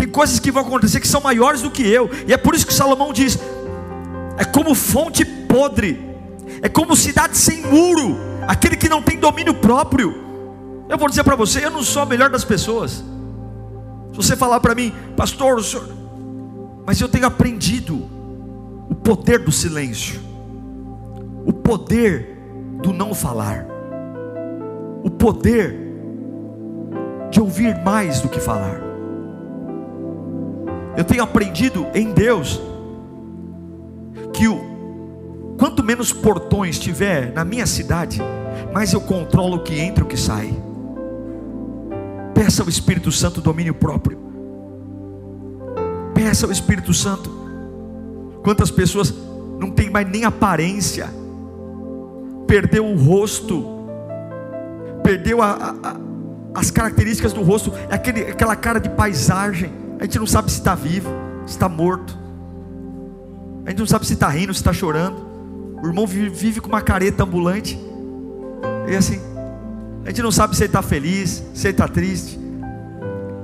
[0.04, 2.10] tem coisas que vão acontecer que são maiores do que eu.
[2.28, 3.40] E é por isso que Salomão diz:
[4.38, 5.98] é como fonte podre,
[6.62, 10.22] é como cidade sem muro, aquele que não tem domínio próprio.
[10.90, 13.04] Eu vou dizer para você, eu não sou a melhor das pessoas.
[14.12, 15.88] Se você falar para mim, pastor, senhor...
[16.86, 17.96] mas eu tenho aprendido
[18.90, 20.20] o poder do silêncio,
[21.46, 22.38] o poder
[22.82, 23.66] do não falar,
[25.02, 25.80] o poder
[27.32, 28.93] de ouvir mais do que falar.
[30.96, 32.62] Eu tenho aprendido em Deus
[34.34, 38.22] que o quanto menos portões tiver na minha cidade,
[38.74, 40.54] mais eu controlo o que entra e o que sai.
[42.34, 44.18] Peça ao Espírito Santo domínio próprio.
[46.14, 47.30] Peça ao Espírito Santo.
[48.44, 49.14] Quantas pessoas
[49.60, 51.10] não tem mais nem aparência,
[52.46, 53.66] perdeu o rosto,
[55.02, 55.96] perdeu a, a,
[56.54, 59.83] as características do rosto, aquele, aquela cara de paisagem.
[60.04, 61.10] A gente não sabe se está vivo,
[61.46, 62.20] se está morto.
[63.66, 65.16] A gente não sabe se está rindo, se está chorando.
[65.82, 67.80] O irmão vive, com uma careta ambulante.
[68.90, 69.22] E assim,
[70.04, 72.38] a gente não sabe se ele está feliz, se ele está triste.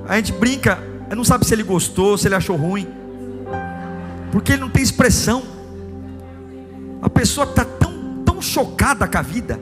[0.06, 0.78] A gente brinca,
[1.16, 2.86] não sabe se ele gostou, se ele achou ruim.
[4.30, 5.42] Porque ele não tem expressão.
[7.00, 9.58] A pessoa está tão, tão chocada com a vida,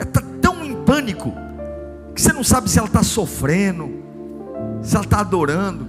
[0.00, 1.30] está tão em pânico,
[2.14, 4.02] que você não sabe se ela está sofrendo,
[4.80, 5.85] se ela está adorando,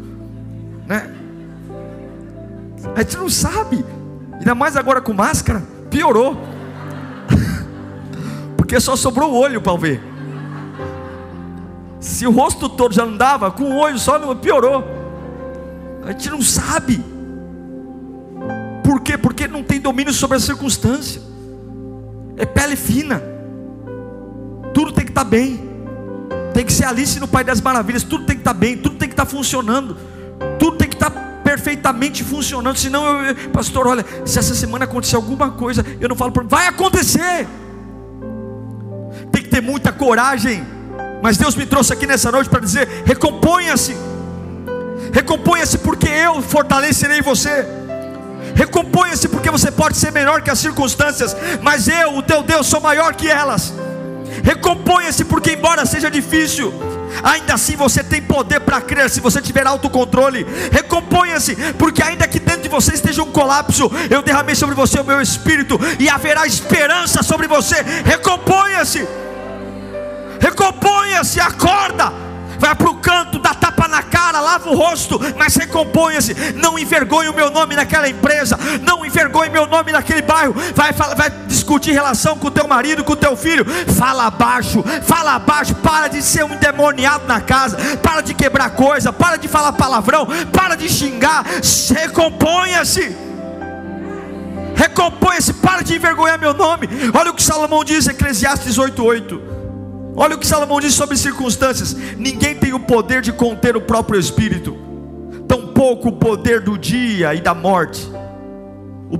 [0.87, 1.13] né?
[2.95, 3.83] A gente não sabe.
[4.33, 6.37] Ainda mais agora com máscara, piorou.
[8.55, 10.01] Porque só sobrou o olho para ver.
[11.99, 14.83] Se o rosto todo já não dava, com o olho só piorou.
[16.03, 17.03] A gente não sabe.
[18.83, 19.17] Por quê?
[19.17, 21.21] Porque não tem domínio sobre a circunstância.
[22.37, 23.21] É pele fina.
[24.73, 25.59] Tudo tem que estar tá bem.
[26.53, 28.03] Tem que ser Alice no Pai das Maravilhas.
[28.03, 28.77] Tudo tem que estar tá bem.
[28.77, 29.97] Tudo tem que estar tá funcionando.
[31.47, 32.77] Perfeitamente funcionando.
[32.77, 36.67] Senão, eu, pastor, olha, se essa semana acontecer alguma coisa, eu não falo para vai
[36.67, 37.47] acontecer.
[39.31, 40.65] Tem que ter muita coragem.
[41.23, 43.95] Mas Deus me trouxe aqui nessa noite para dizer: recomponha-se,
[45.13, 47.65] recomponha-se, porque eu fortalecerei você.
[48.53, 52.81] Recomponha-se, porque você pode ser menor que as circunstâncias, mas eu, o teu Deus, sou
[52.81, 53.73] maior que elas.
[54.47, 56.73] Recomponha-se, porque embora seja difícil,
[57.21, 60.47] ainda assim você tem poder para crer se você tiver autocontrole.
[60.71, 65.03] Recomponha-se, porque ainda que dentro de você esteja um colapso, eu derramei sobre você o
[65.03, 67.75] meu espírito e haverá esperança sobre você.
[68.05, 69.05] Recomponha-se,
[70.39, 72.26] recomponha-se, acorda
[72.59, 76.33] vai para o canto, dá tapa na cara, lava o rosto, mas recomponha-se.
[76.53, 80.55] Não envergonhe o meu nome naquela empresa, não envergonhe meu nome naquele bairro.
[80.75, 83.65] Vai, vai discutir relação com o teu marido, com o teu filho.
[83.97, 85.75] Fala abaixo, fala abaixo.
[85.75, 90.27] Para de ser um endemoniado na casa, para de quebrar coisa, para de falar palavrão,
[90.51, 91.45] para de xingar.
[91.95, 93.15] Recomponha-se.
[94.75, 96.87] Recomponha-se, para de envergonhar meu nome.
[97.13, 99.56] Olha o que Salomão diz, Eclesiastes 8:8.
[100.19, 104.19] Olha o que Salomão diz sobre circunstâncias: ninguém tem o poder de conter o próprio
[104.19, 104.75] espírito,
[105.47, 108.11] tampouco o poder do dia e da morte,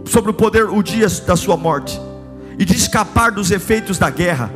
[0.08, 2.02] sobre o poder, o dia da sua morte,
[2.58, 4.52] e de escapar dos efeitos da guerra,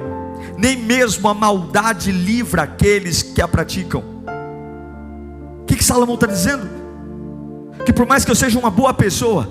[0.58, 4.04] nem mesmo a maldade livra aqueles que a praticam.
[5.62, 6.68] O que, que Salomão está dizendo?
[7.86, 9.48] Que por mais que eu seja uma boa pessoa,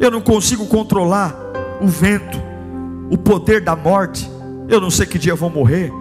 [0.00, 1.36] eu não consigo controlar
[1.82, 2.40] o vento,
[3.10, 4.28] o poder da morte,
[4.68, 5.92] eu não sei que dia eu vou morrer.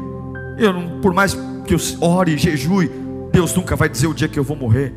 [0.57, 2.91] Eu não, por mais que eu ore e jejue,
[3.31, 4.93] Deus nunca vai dizer o dia que eu vou morrer.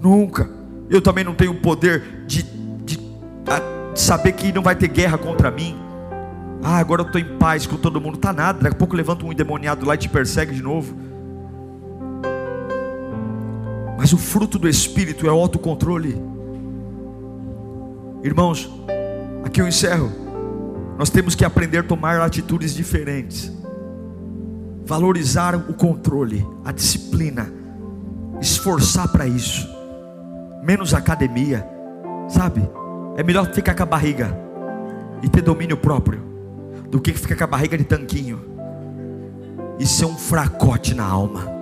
[0.00, 0.48] Nunca.
[0.90, 2.42] Eu também não tenho o poder de,
[2.84, 2.98] de, de
[3.94, 5.76] saber que não vai ter guerra contra mim.
[6.62, 8.18] Ah, agora eu estou em paz com todo mundo.
[8.18, 8.60] Tá nada.
[8.60, 10.94] Daqui a pouco levanta um endemoniado lá e te persegue de novo.
[13.96, 16.20] Mas o fruto do Espírito é o autocontrole.
[18.22, 18.70] Irmãos,
[19.44, 20.21] aqui eu encerro.
[20.98, 23.52] Nós temos que aprender a tomar atitudes diferentes,
[24.84, 27.52] valorizar o controle, a disciplina,
[28.40, 29.68] esforçar para isso,
[30.62, 31.66] menos academia,
[32.28, 32.62] sabe?
[33.16, 34.36] É melhor ficar com a barriga
[35.22, 36.20] e ter domínio próprio,
[36.90, 38.40] do que ficar com a barriga de tanquinho
[39.78, 41.52] e ser um fracote na alma.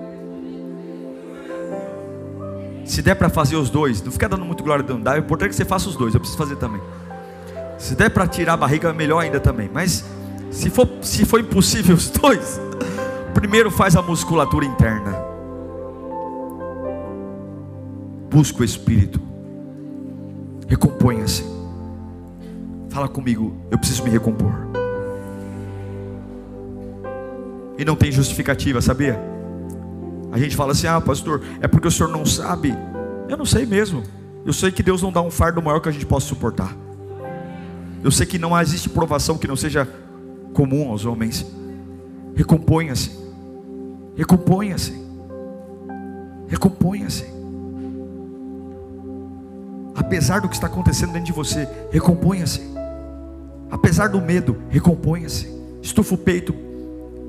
[2.85, 5.15] Se der para fazer os dois, não fica dando muito glória, não dá.
[5.15, 6.13] O importante é que você faça os dois.
[6.13, 6.81] Eu preciso fazer também.
[7.81, 9.71] Se der para tirar a barriga, melhor ainda também.
[9.73, 10.05] Mas
[10.51, 12.61] se for, se for impossível os dois,
[13.33, 15.17] primeiro faz a musculatura interna.
[18.29, 19.19] Busca o Espírito.
[20.69, 21.43] Recomponha-se.
[22.91, 24.53] Fala comigo, eu preciso me recompor.
[27.79, 29.19] E não tem justificativa, sabia?
[30.31, 32.77] A gente fala assim: ah, pastor, é porque o senhor não sabe.
[33.27, 34.03] Eu não sei mesmo.
[34.45, 36.77] Eu sei que Deus não dá um fardo maior que a gente possa suportar.
[38.03, 39.87] Eu sei que não existe provação que não seja
[40.55, 41.47] comum aos homens.
[42.35, 43.11] Recomponha-se.
[44.17, 45.01] Recomponha-se.
[46.49, 47.25] Recomponha-se.
[49.95, 52.63] Apesar do que está acontecendo dentro de você, recomponha-se.
[53.71, 55.49] Apesar do medo, recomponha-se.
[55.83, 56.55] Estufa o peito,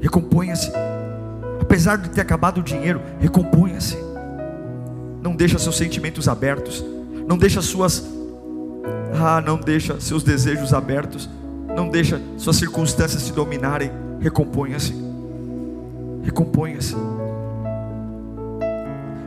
[0.01, 0.71] recomponha-se.
[1.59, 3.97] Apesar de ter acabado o dinheiro, recomponha-se.
[5.21, 6.83] Não deixa seus sentimentos abertos.
[7.27, 8.03] Não deixa suas
[9.13, 11.29] ah, não deixa seus desejos abertos.
[11.75, 13.91] Não deixa suas circunstâncias se dominarem.
[14.19, 14.93] Recomponha-se.
[16.23, 16.95] Recomponha-se.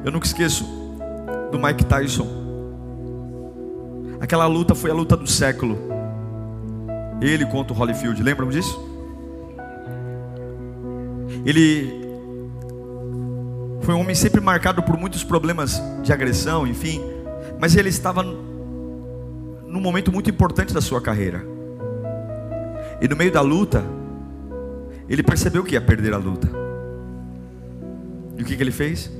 [0.04, 0.64] Eu nunca esqueço
[1.50, 2.26] do Mike Tyson.
[4.20, 5.78] Aquela luta foi a luta do século.
[7.20, 8.94] Ele contra o Holyfield, lembram disso?
[11.44, 12.04] Ele
[13.82, 17.02] foi um homem sempre marcado por muitos problemas de agressão, enfim,
[17.60, 18.24] mas ele estava
[19.74, 21.44] num momento muito importante da sua carreira.
[23.00, 23.84] E no meio da luta,
[25.08, 26.48] ele percebeu que ia perder a luta.
[28.38, 29.10] E o que, que ele fez?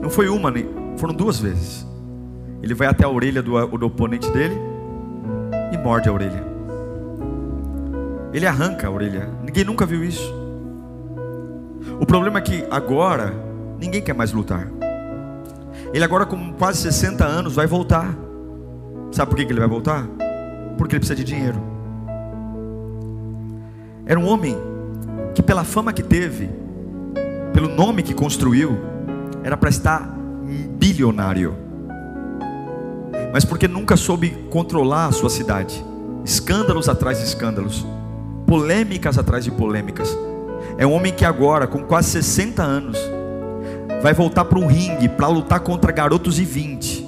[0.00, 0.50] Não foi uma,
[0.96, 1.86] foram duas vezes.
[2.62, 4.56] Ele vai até a orelha do, do oponente dele
[5.70, 6.42] e morde a orelha.
[8.32, 9.28] Ele arranca a orelha.
[9.44, 10.32] Ninguém nunca viu isso.
[12.00, 13.34] O problema é que agora
[13.78, 14.66] ninguém quer mais lutar.
[15.92, 18.16] Ele agora com quase 60 anos vai voltar.
[19.10, 20.06] Sabe por que ele vai voltar?
[20.78, 21.60] Porque ele precisa de dinheiro.
[24.06, 24.56] Era um homem
[25.34, 26.50] que pela fama que teve,
[27.52, 28.78] pelo nome que construiu,
[29.44, 30.08] era para estar
[30.78, 31.54] bilionário.
[33.32, 35.84] Mas porque nunca soube controlar a sua cidade.
[36.24, 37.86] Escândalos atrás de escândalos,
[38.46, 40.16] polêmicas atrás de polêmicas
[40.78, 42.98] é um homem que agora, com quase 60 anos,
[44.02, 47.06] vai voltar para um ringue para lutar contra garotos de 20.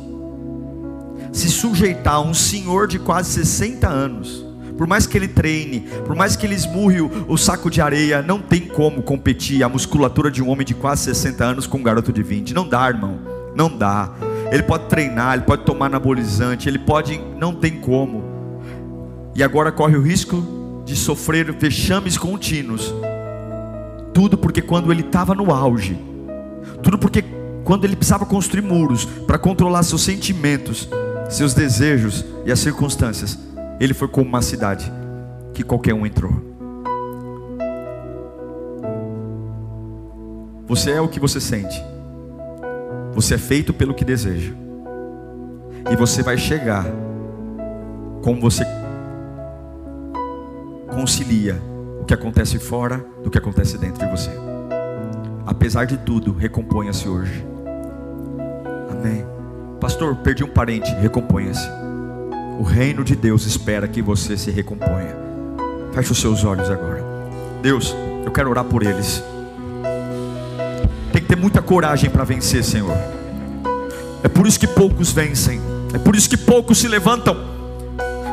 [1.32, 4.44] Se sujeitar a um senhor de quase 60 anos.
[4.78, 8.22] Por mais que ele treine, por mais que ele esmurre o, o, saco de areia,
[8.22, 11.82] não tem como competir a musculatura de um homem de quase 60 anos com um
[11.82, 12.54] garoto de 20.
[12.54, 13.18] Não dá, irmão.
[13.54, 14.12] Não dá.
[14.50, 17.20] Ele pode treinar, ele pode tomar anabolizante, ele pode.
[17.38, 18.24] Não tem como.
[19.34, 22.92] E agora corre o risco de sofrer vexames contínuos
[24.14, 25.98] tudo porque quando ele estava no auge,
[26.82, 27.24] tudo porque
[27.64, 30.88] quando ele precisava construir muros para controlar seus sentimentos,
[31.30, 33.38] seus desejos e as circunstâncias,
[33.80, 34.92] ele foi como uma cidade
[35.52, 36.54] que qualquer um entrou.
[40.66, 41.82] Você é o que você sente.
[43.14, 44.52] Você é feito pelo que deseja.
[45.90, 46.86] E você vai chegar
[48.22, 48.64] como você
[50.92, 51.60] concilia
[52.00, 54.30] o que acontece fora do que acontece dentro de você.
[55.46, 57.46] Apesar de tudo, recomponha-se hoje.
[58.90, 59.24] Amém.
[59.80, 61.68] Pastor, perdi um parente, recomponha-se.
[62.58, 65.14] O reino de Deus espera que você se recomponha.
[65.92, 67.04] Feche os seus olhos agora.
[67.60, 69.22] Deus, eu quero orar por eles.
[71.12, 72.96] Tem que ter muita coragem para vencer, Senhor.
[74.22, 75.60] É por isso que poucos vencem.
[75.92, 77.53] É por isso que poucos se levantam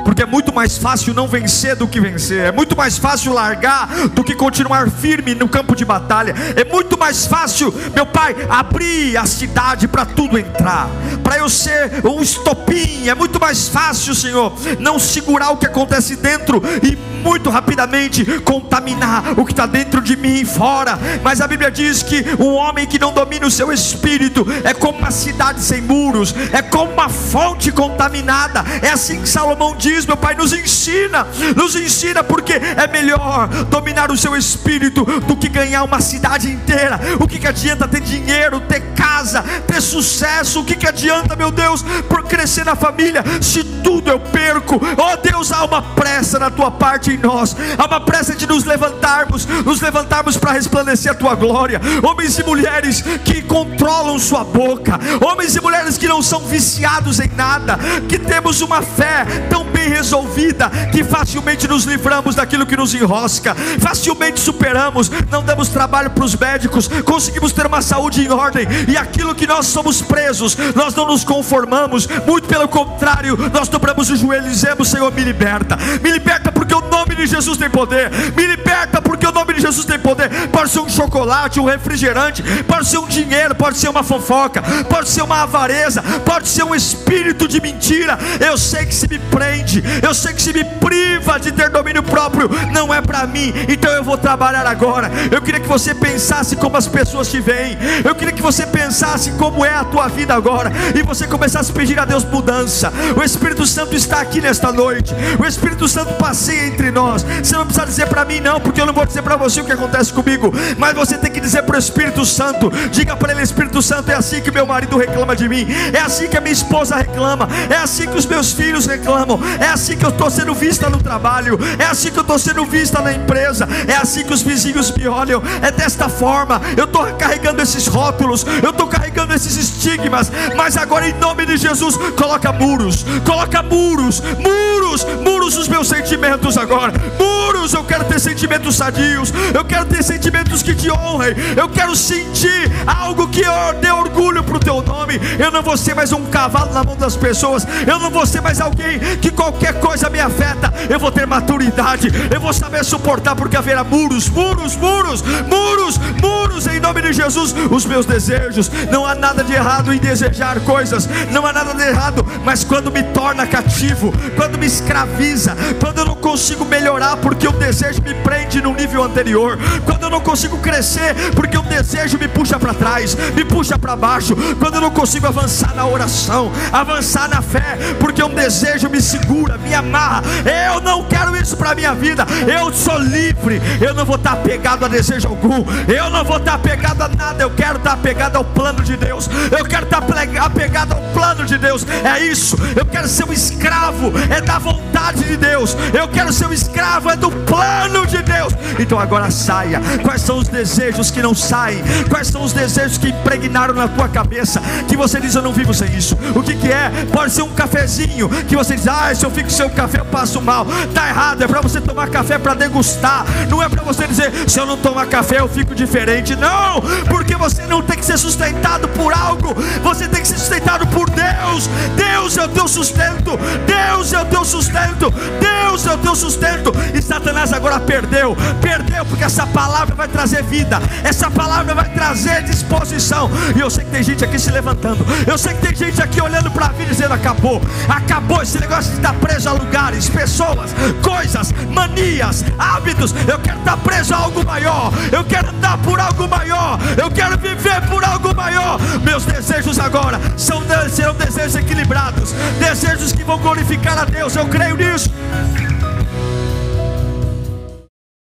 [0.04, 3.88] porque é muito mais fácil não vencer do que vencer, é muito mais fácil largar
[4.10, 9.18] do que continuar firme no campo de batalha, é muito mais fácil, meu Pai, abrir
[9.18, 10.90] a cidade para tudo entrar,
[11.24, 16.16] para eu ser um estopim, é muito mais fácil, Senhor, não segurar o que acontece
[16.16, 21.48] dentro e muito rapidamente contaminar o que está dentro de mim e fora, mas a
[21.48, 25.62] Bíblia diz que um homem que não domina o seu espírito é como uma cidade
[25.62, 30.36] sem muros, é como uma fonte contaminada, é assim que Salomão diz diz, meu Pai,
[30.36, 36.00] nos ensina, nos ensina, porque é melhor dominar o seu espírito do que ganhar uma
[36.00, 37.00] cidade inteira?
[37.20, 40.62] O que, que adianta ter dinheiro, ter casa, ter sucesso?
[40.62, 44.80] O que, que adianta, meu Deus, por crescer na família, se tudo eu perco?
[44.98, 48.64] Oh Deus, há uma pressa na tua parte em nós, há uma pressa de nos
[48.64, 51.82] levantarmos, nos levantarmos para resplandecer a tua glória.
[52.02, 57.30] Homens e mulheres que controlam sua boca, homens e mulheres que não são viciados em
[57.36, 57.78] nada,
[58.08, 63.56] que temos uma fé tão bem resolvida que facilmente nos livramos daquilo que nos enrosca,
[63.80, 68.98] facilmente superamos, não damos trabalho para os médicos, conseguimos ter uma saúde em ordem, e
[68.98, 74.20] aquilo que nós somos presos, nós não nos conformamos, muito pelo contrário, nós dobramos os
[74.20, 78.12] joelhos e dizemos: Senhor, me liberta, me liberta porque o nome de Jesus tem poder,
[78.36, 80.30] me liberta porque o nome de Jesus tem poder.
[80.50, 85.10] Pode ser um chocolate, um refrigerante, pode ser um dinheiro, pode ser uma fofoca, pode
[85.10, 88.18] ser uma avareza, pode ser um espírito de mentira.
[88.40, 89.71] Eu sei que se me prende,
[90.02, 93.92] eu sei que se me priva de ter domínio próprio, não é para mim, então
[93.92, 95.12] eu vou trabalhar agora.
[95.32, 99.32] Eu queria que você pensasse como as pessoas te veem, eu queria que você pensasse
[99.32, 102.92] como é a tua vida agora, e você começasse a pedir a Deus mudança.
[103.16, 107.24] O Espírito Santo está aqui nesta noite, o Espírito Santo passeia entre nós.
[107.24, 109.66] Você não precisa dizer para mim, não, porque eu não vou dizer para você o
[109.66, 113.42] que acontece comigo, mas você tem que dizer para o Espírito Santo: diga para ele,
[113.42, 116.54] Espírito Santo, é assim que meu marido reclama de mim, é assim que a minha
[116.54, 120.56] esposa reclama, é assim que os meus filhos reclamam, é assim que eu estou sendo
[120.56, 124.34] vista no trabalho, é assim que eu estou sendo vista na empresa, é assim que
[124.34, 129.34] os vizinhos me olham, é desta forma, eu estou carregando esses rótulos, eu estou carregando
[129.34, 135.68] esses estigmas, mas agora em nome de Jesus, coloca muros, coloca muros, muros, muros os
[135.68, 140.90] meus sentimentos agora, muros, eu quero ter sentimentos sadios, eu quero ter sentimentos que te
[140.92, 143.44] honrem, eu quero sentir algo que
[143.80, 146.96] dê orgulho para o teu nome, eu não vou ser mais um cavalo na mão
[146.96, 149.51] das pessoas, eu não vou ser mais alguém que qualquer
[149.92, 154.76] coisa me afeta, eu vou ter maturidade, eu vou saber suportar, porque haverá muros, muros,
[154.76, 159.94] muros, muros, muros em nome de Jesus, os meus desejos, não há nada de errado
[159.94, 164.66] em desejar coisas, não há nada de errado, mas quando me torna cativo, quando me
[164.66, 170.04] escraviza, quando eu não consigo melhorar porque o desejo me prende no nível anterior, quando
[170.04, 174.36] eu não consigo crescer porque o desejo me puxa para trás, me puxa para baixo,
[174.60, 179.41] quando eu não consigo avançar na oração, avançar na fé, porque um desejo me segura,
[179.58, 180.24] me amarra.
[180.46, 182.26] Eu não quero isso para minha vida.
[182.48, 183.62] Eu sou livre.
[183.80, 185.64] Eu não vou estar apegado a desejo algum.
[185.88, 187.44] Eu não vou estar apegado a nada.
[187.44, 189.30] Eu quero estar apegado ao plano de Deus.
[189.58, 190.04] Eu quero estar
[190.42, 191.86] apegado ao plano de Deus.
[192.04, 192.58] É isso.
[192.76, 194.12] Eu quero ser um escravo.
[194.30, 195.76] É da vontade de Deus.
[195.94, 197.10] Eu quero ser um escravo.
[197.10, 198.54] É do plano de Deus.
[198.80, 199.82] Então agora saia.
[200.04, 201.84] Quais são os desejos que não saem?
[202.10, 204.62] Quais são os desejos que impregnaram na tua cabeça?
[204.88, 206.18] Que você diz: Eu não vivo sem isso.
[206.36, 206.92] O que, que é?
[207.12, 210.06] Pode ser um cafezinho que você diz: Ah, se eu fico sem o café, eu
[210.06, 210.66] passo mal.
[210.88, 211.42] Está errado.
[211.44, 213.26] É para você tomar café para degustar.
[213.50, 216.36] Não é para você dizer: Se eu não tomar café, eu fico diferente.
[216.36, 219.56] Não, porque você não tem que ser sustentado por algo.
[219.84, 221.68] Você tem que ser sustentado por Deus.
[221.96, 223.38] Deus é o teu sustento.
[223.66, 225.12] Deus é o teu sustento.
[225.40, 226.72] Deus é o teu sustento.
[226.94, 228.36] E Satanás agora perdeu.
[228.62, 230.80] Perdeu porque essa palavra vai trazer vida.
[231.04, 233.30] Essa palavra vai trazer disposição.
[233.56, 235.06] E eu sei que tem gente aqui se levantando.
[235.26, 237.62] Eu sei que tem gente aqui olhando para a vida dizendo: acabou.
[237.88, 243.14] Acabou esse negócio de estar preso a lugares, pessoas, coisas, manias, hábitos.
[243.28, 244.92] Eu quero estar preso a algo maior.
[245.12, 246.80] Eu quero andar por algo maior.
[246.98, 248.80] Eu quero viver por algo maior.
[249.04, 254.36] Meus desejos agora são, serão desejos equilibrados, desejos que vão glorificar a Deus.
[254.36, 255.10] Eu creio nisso.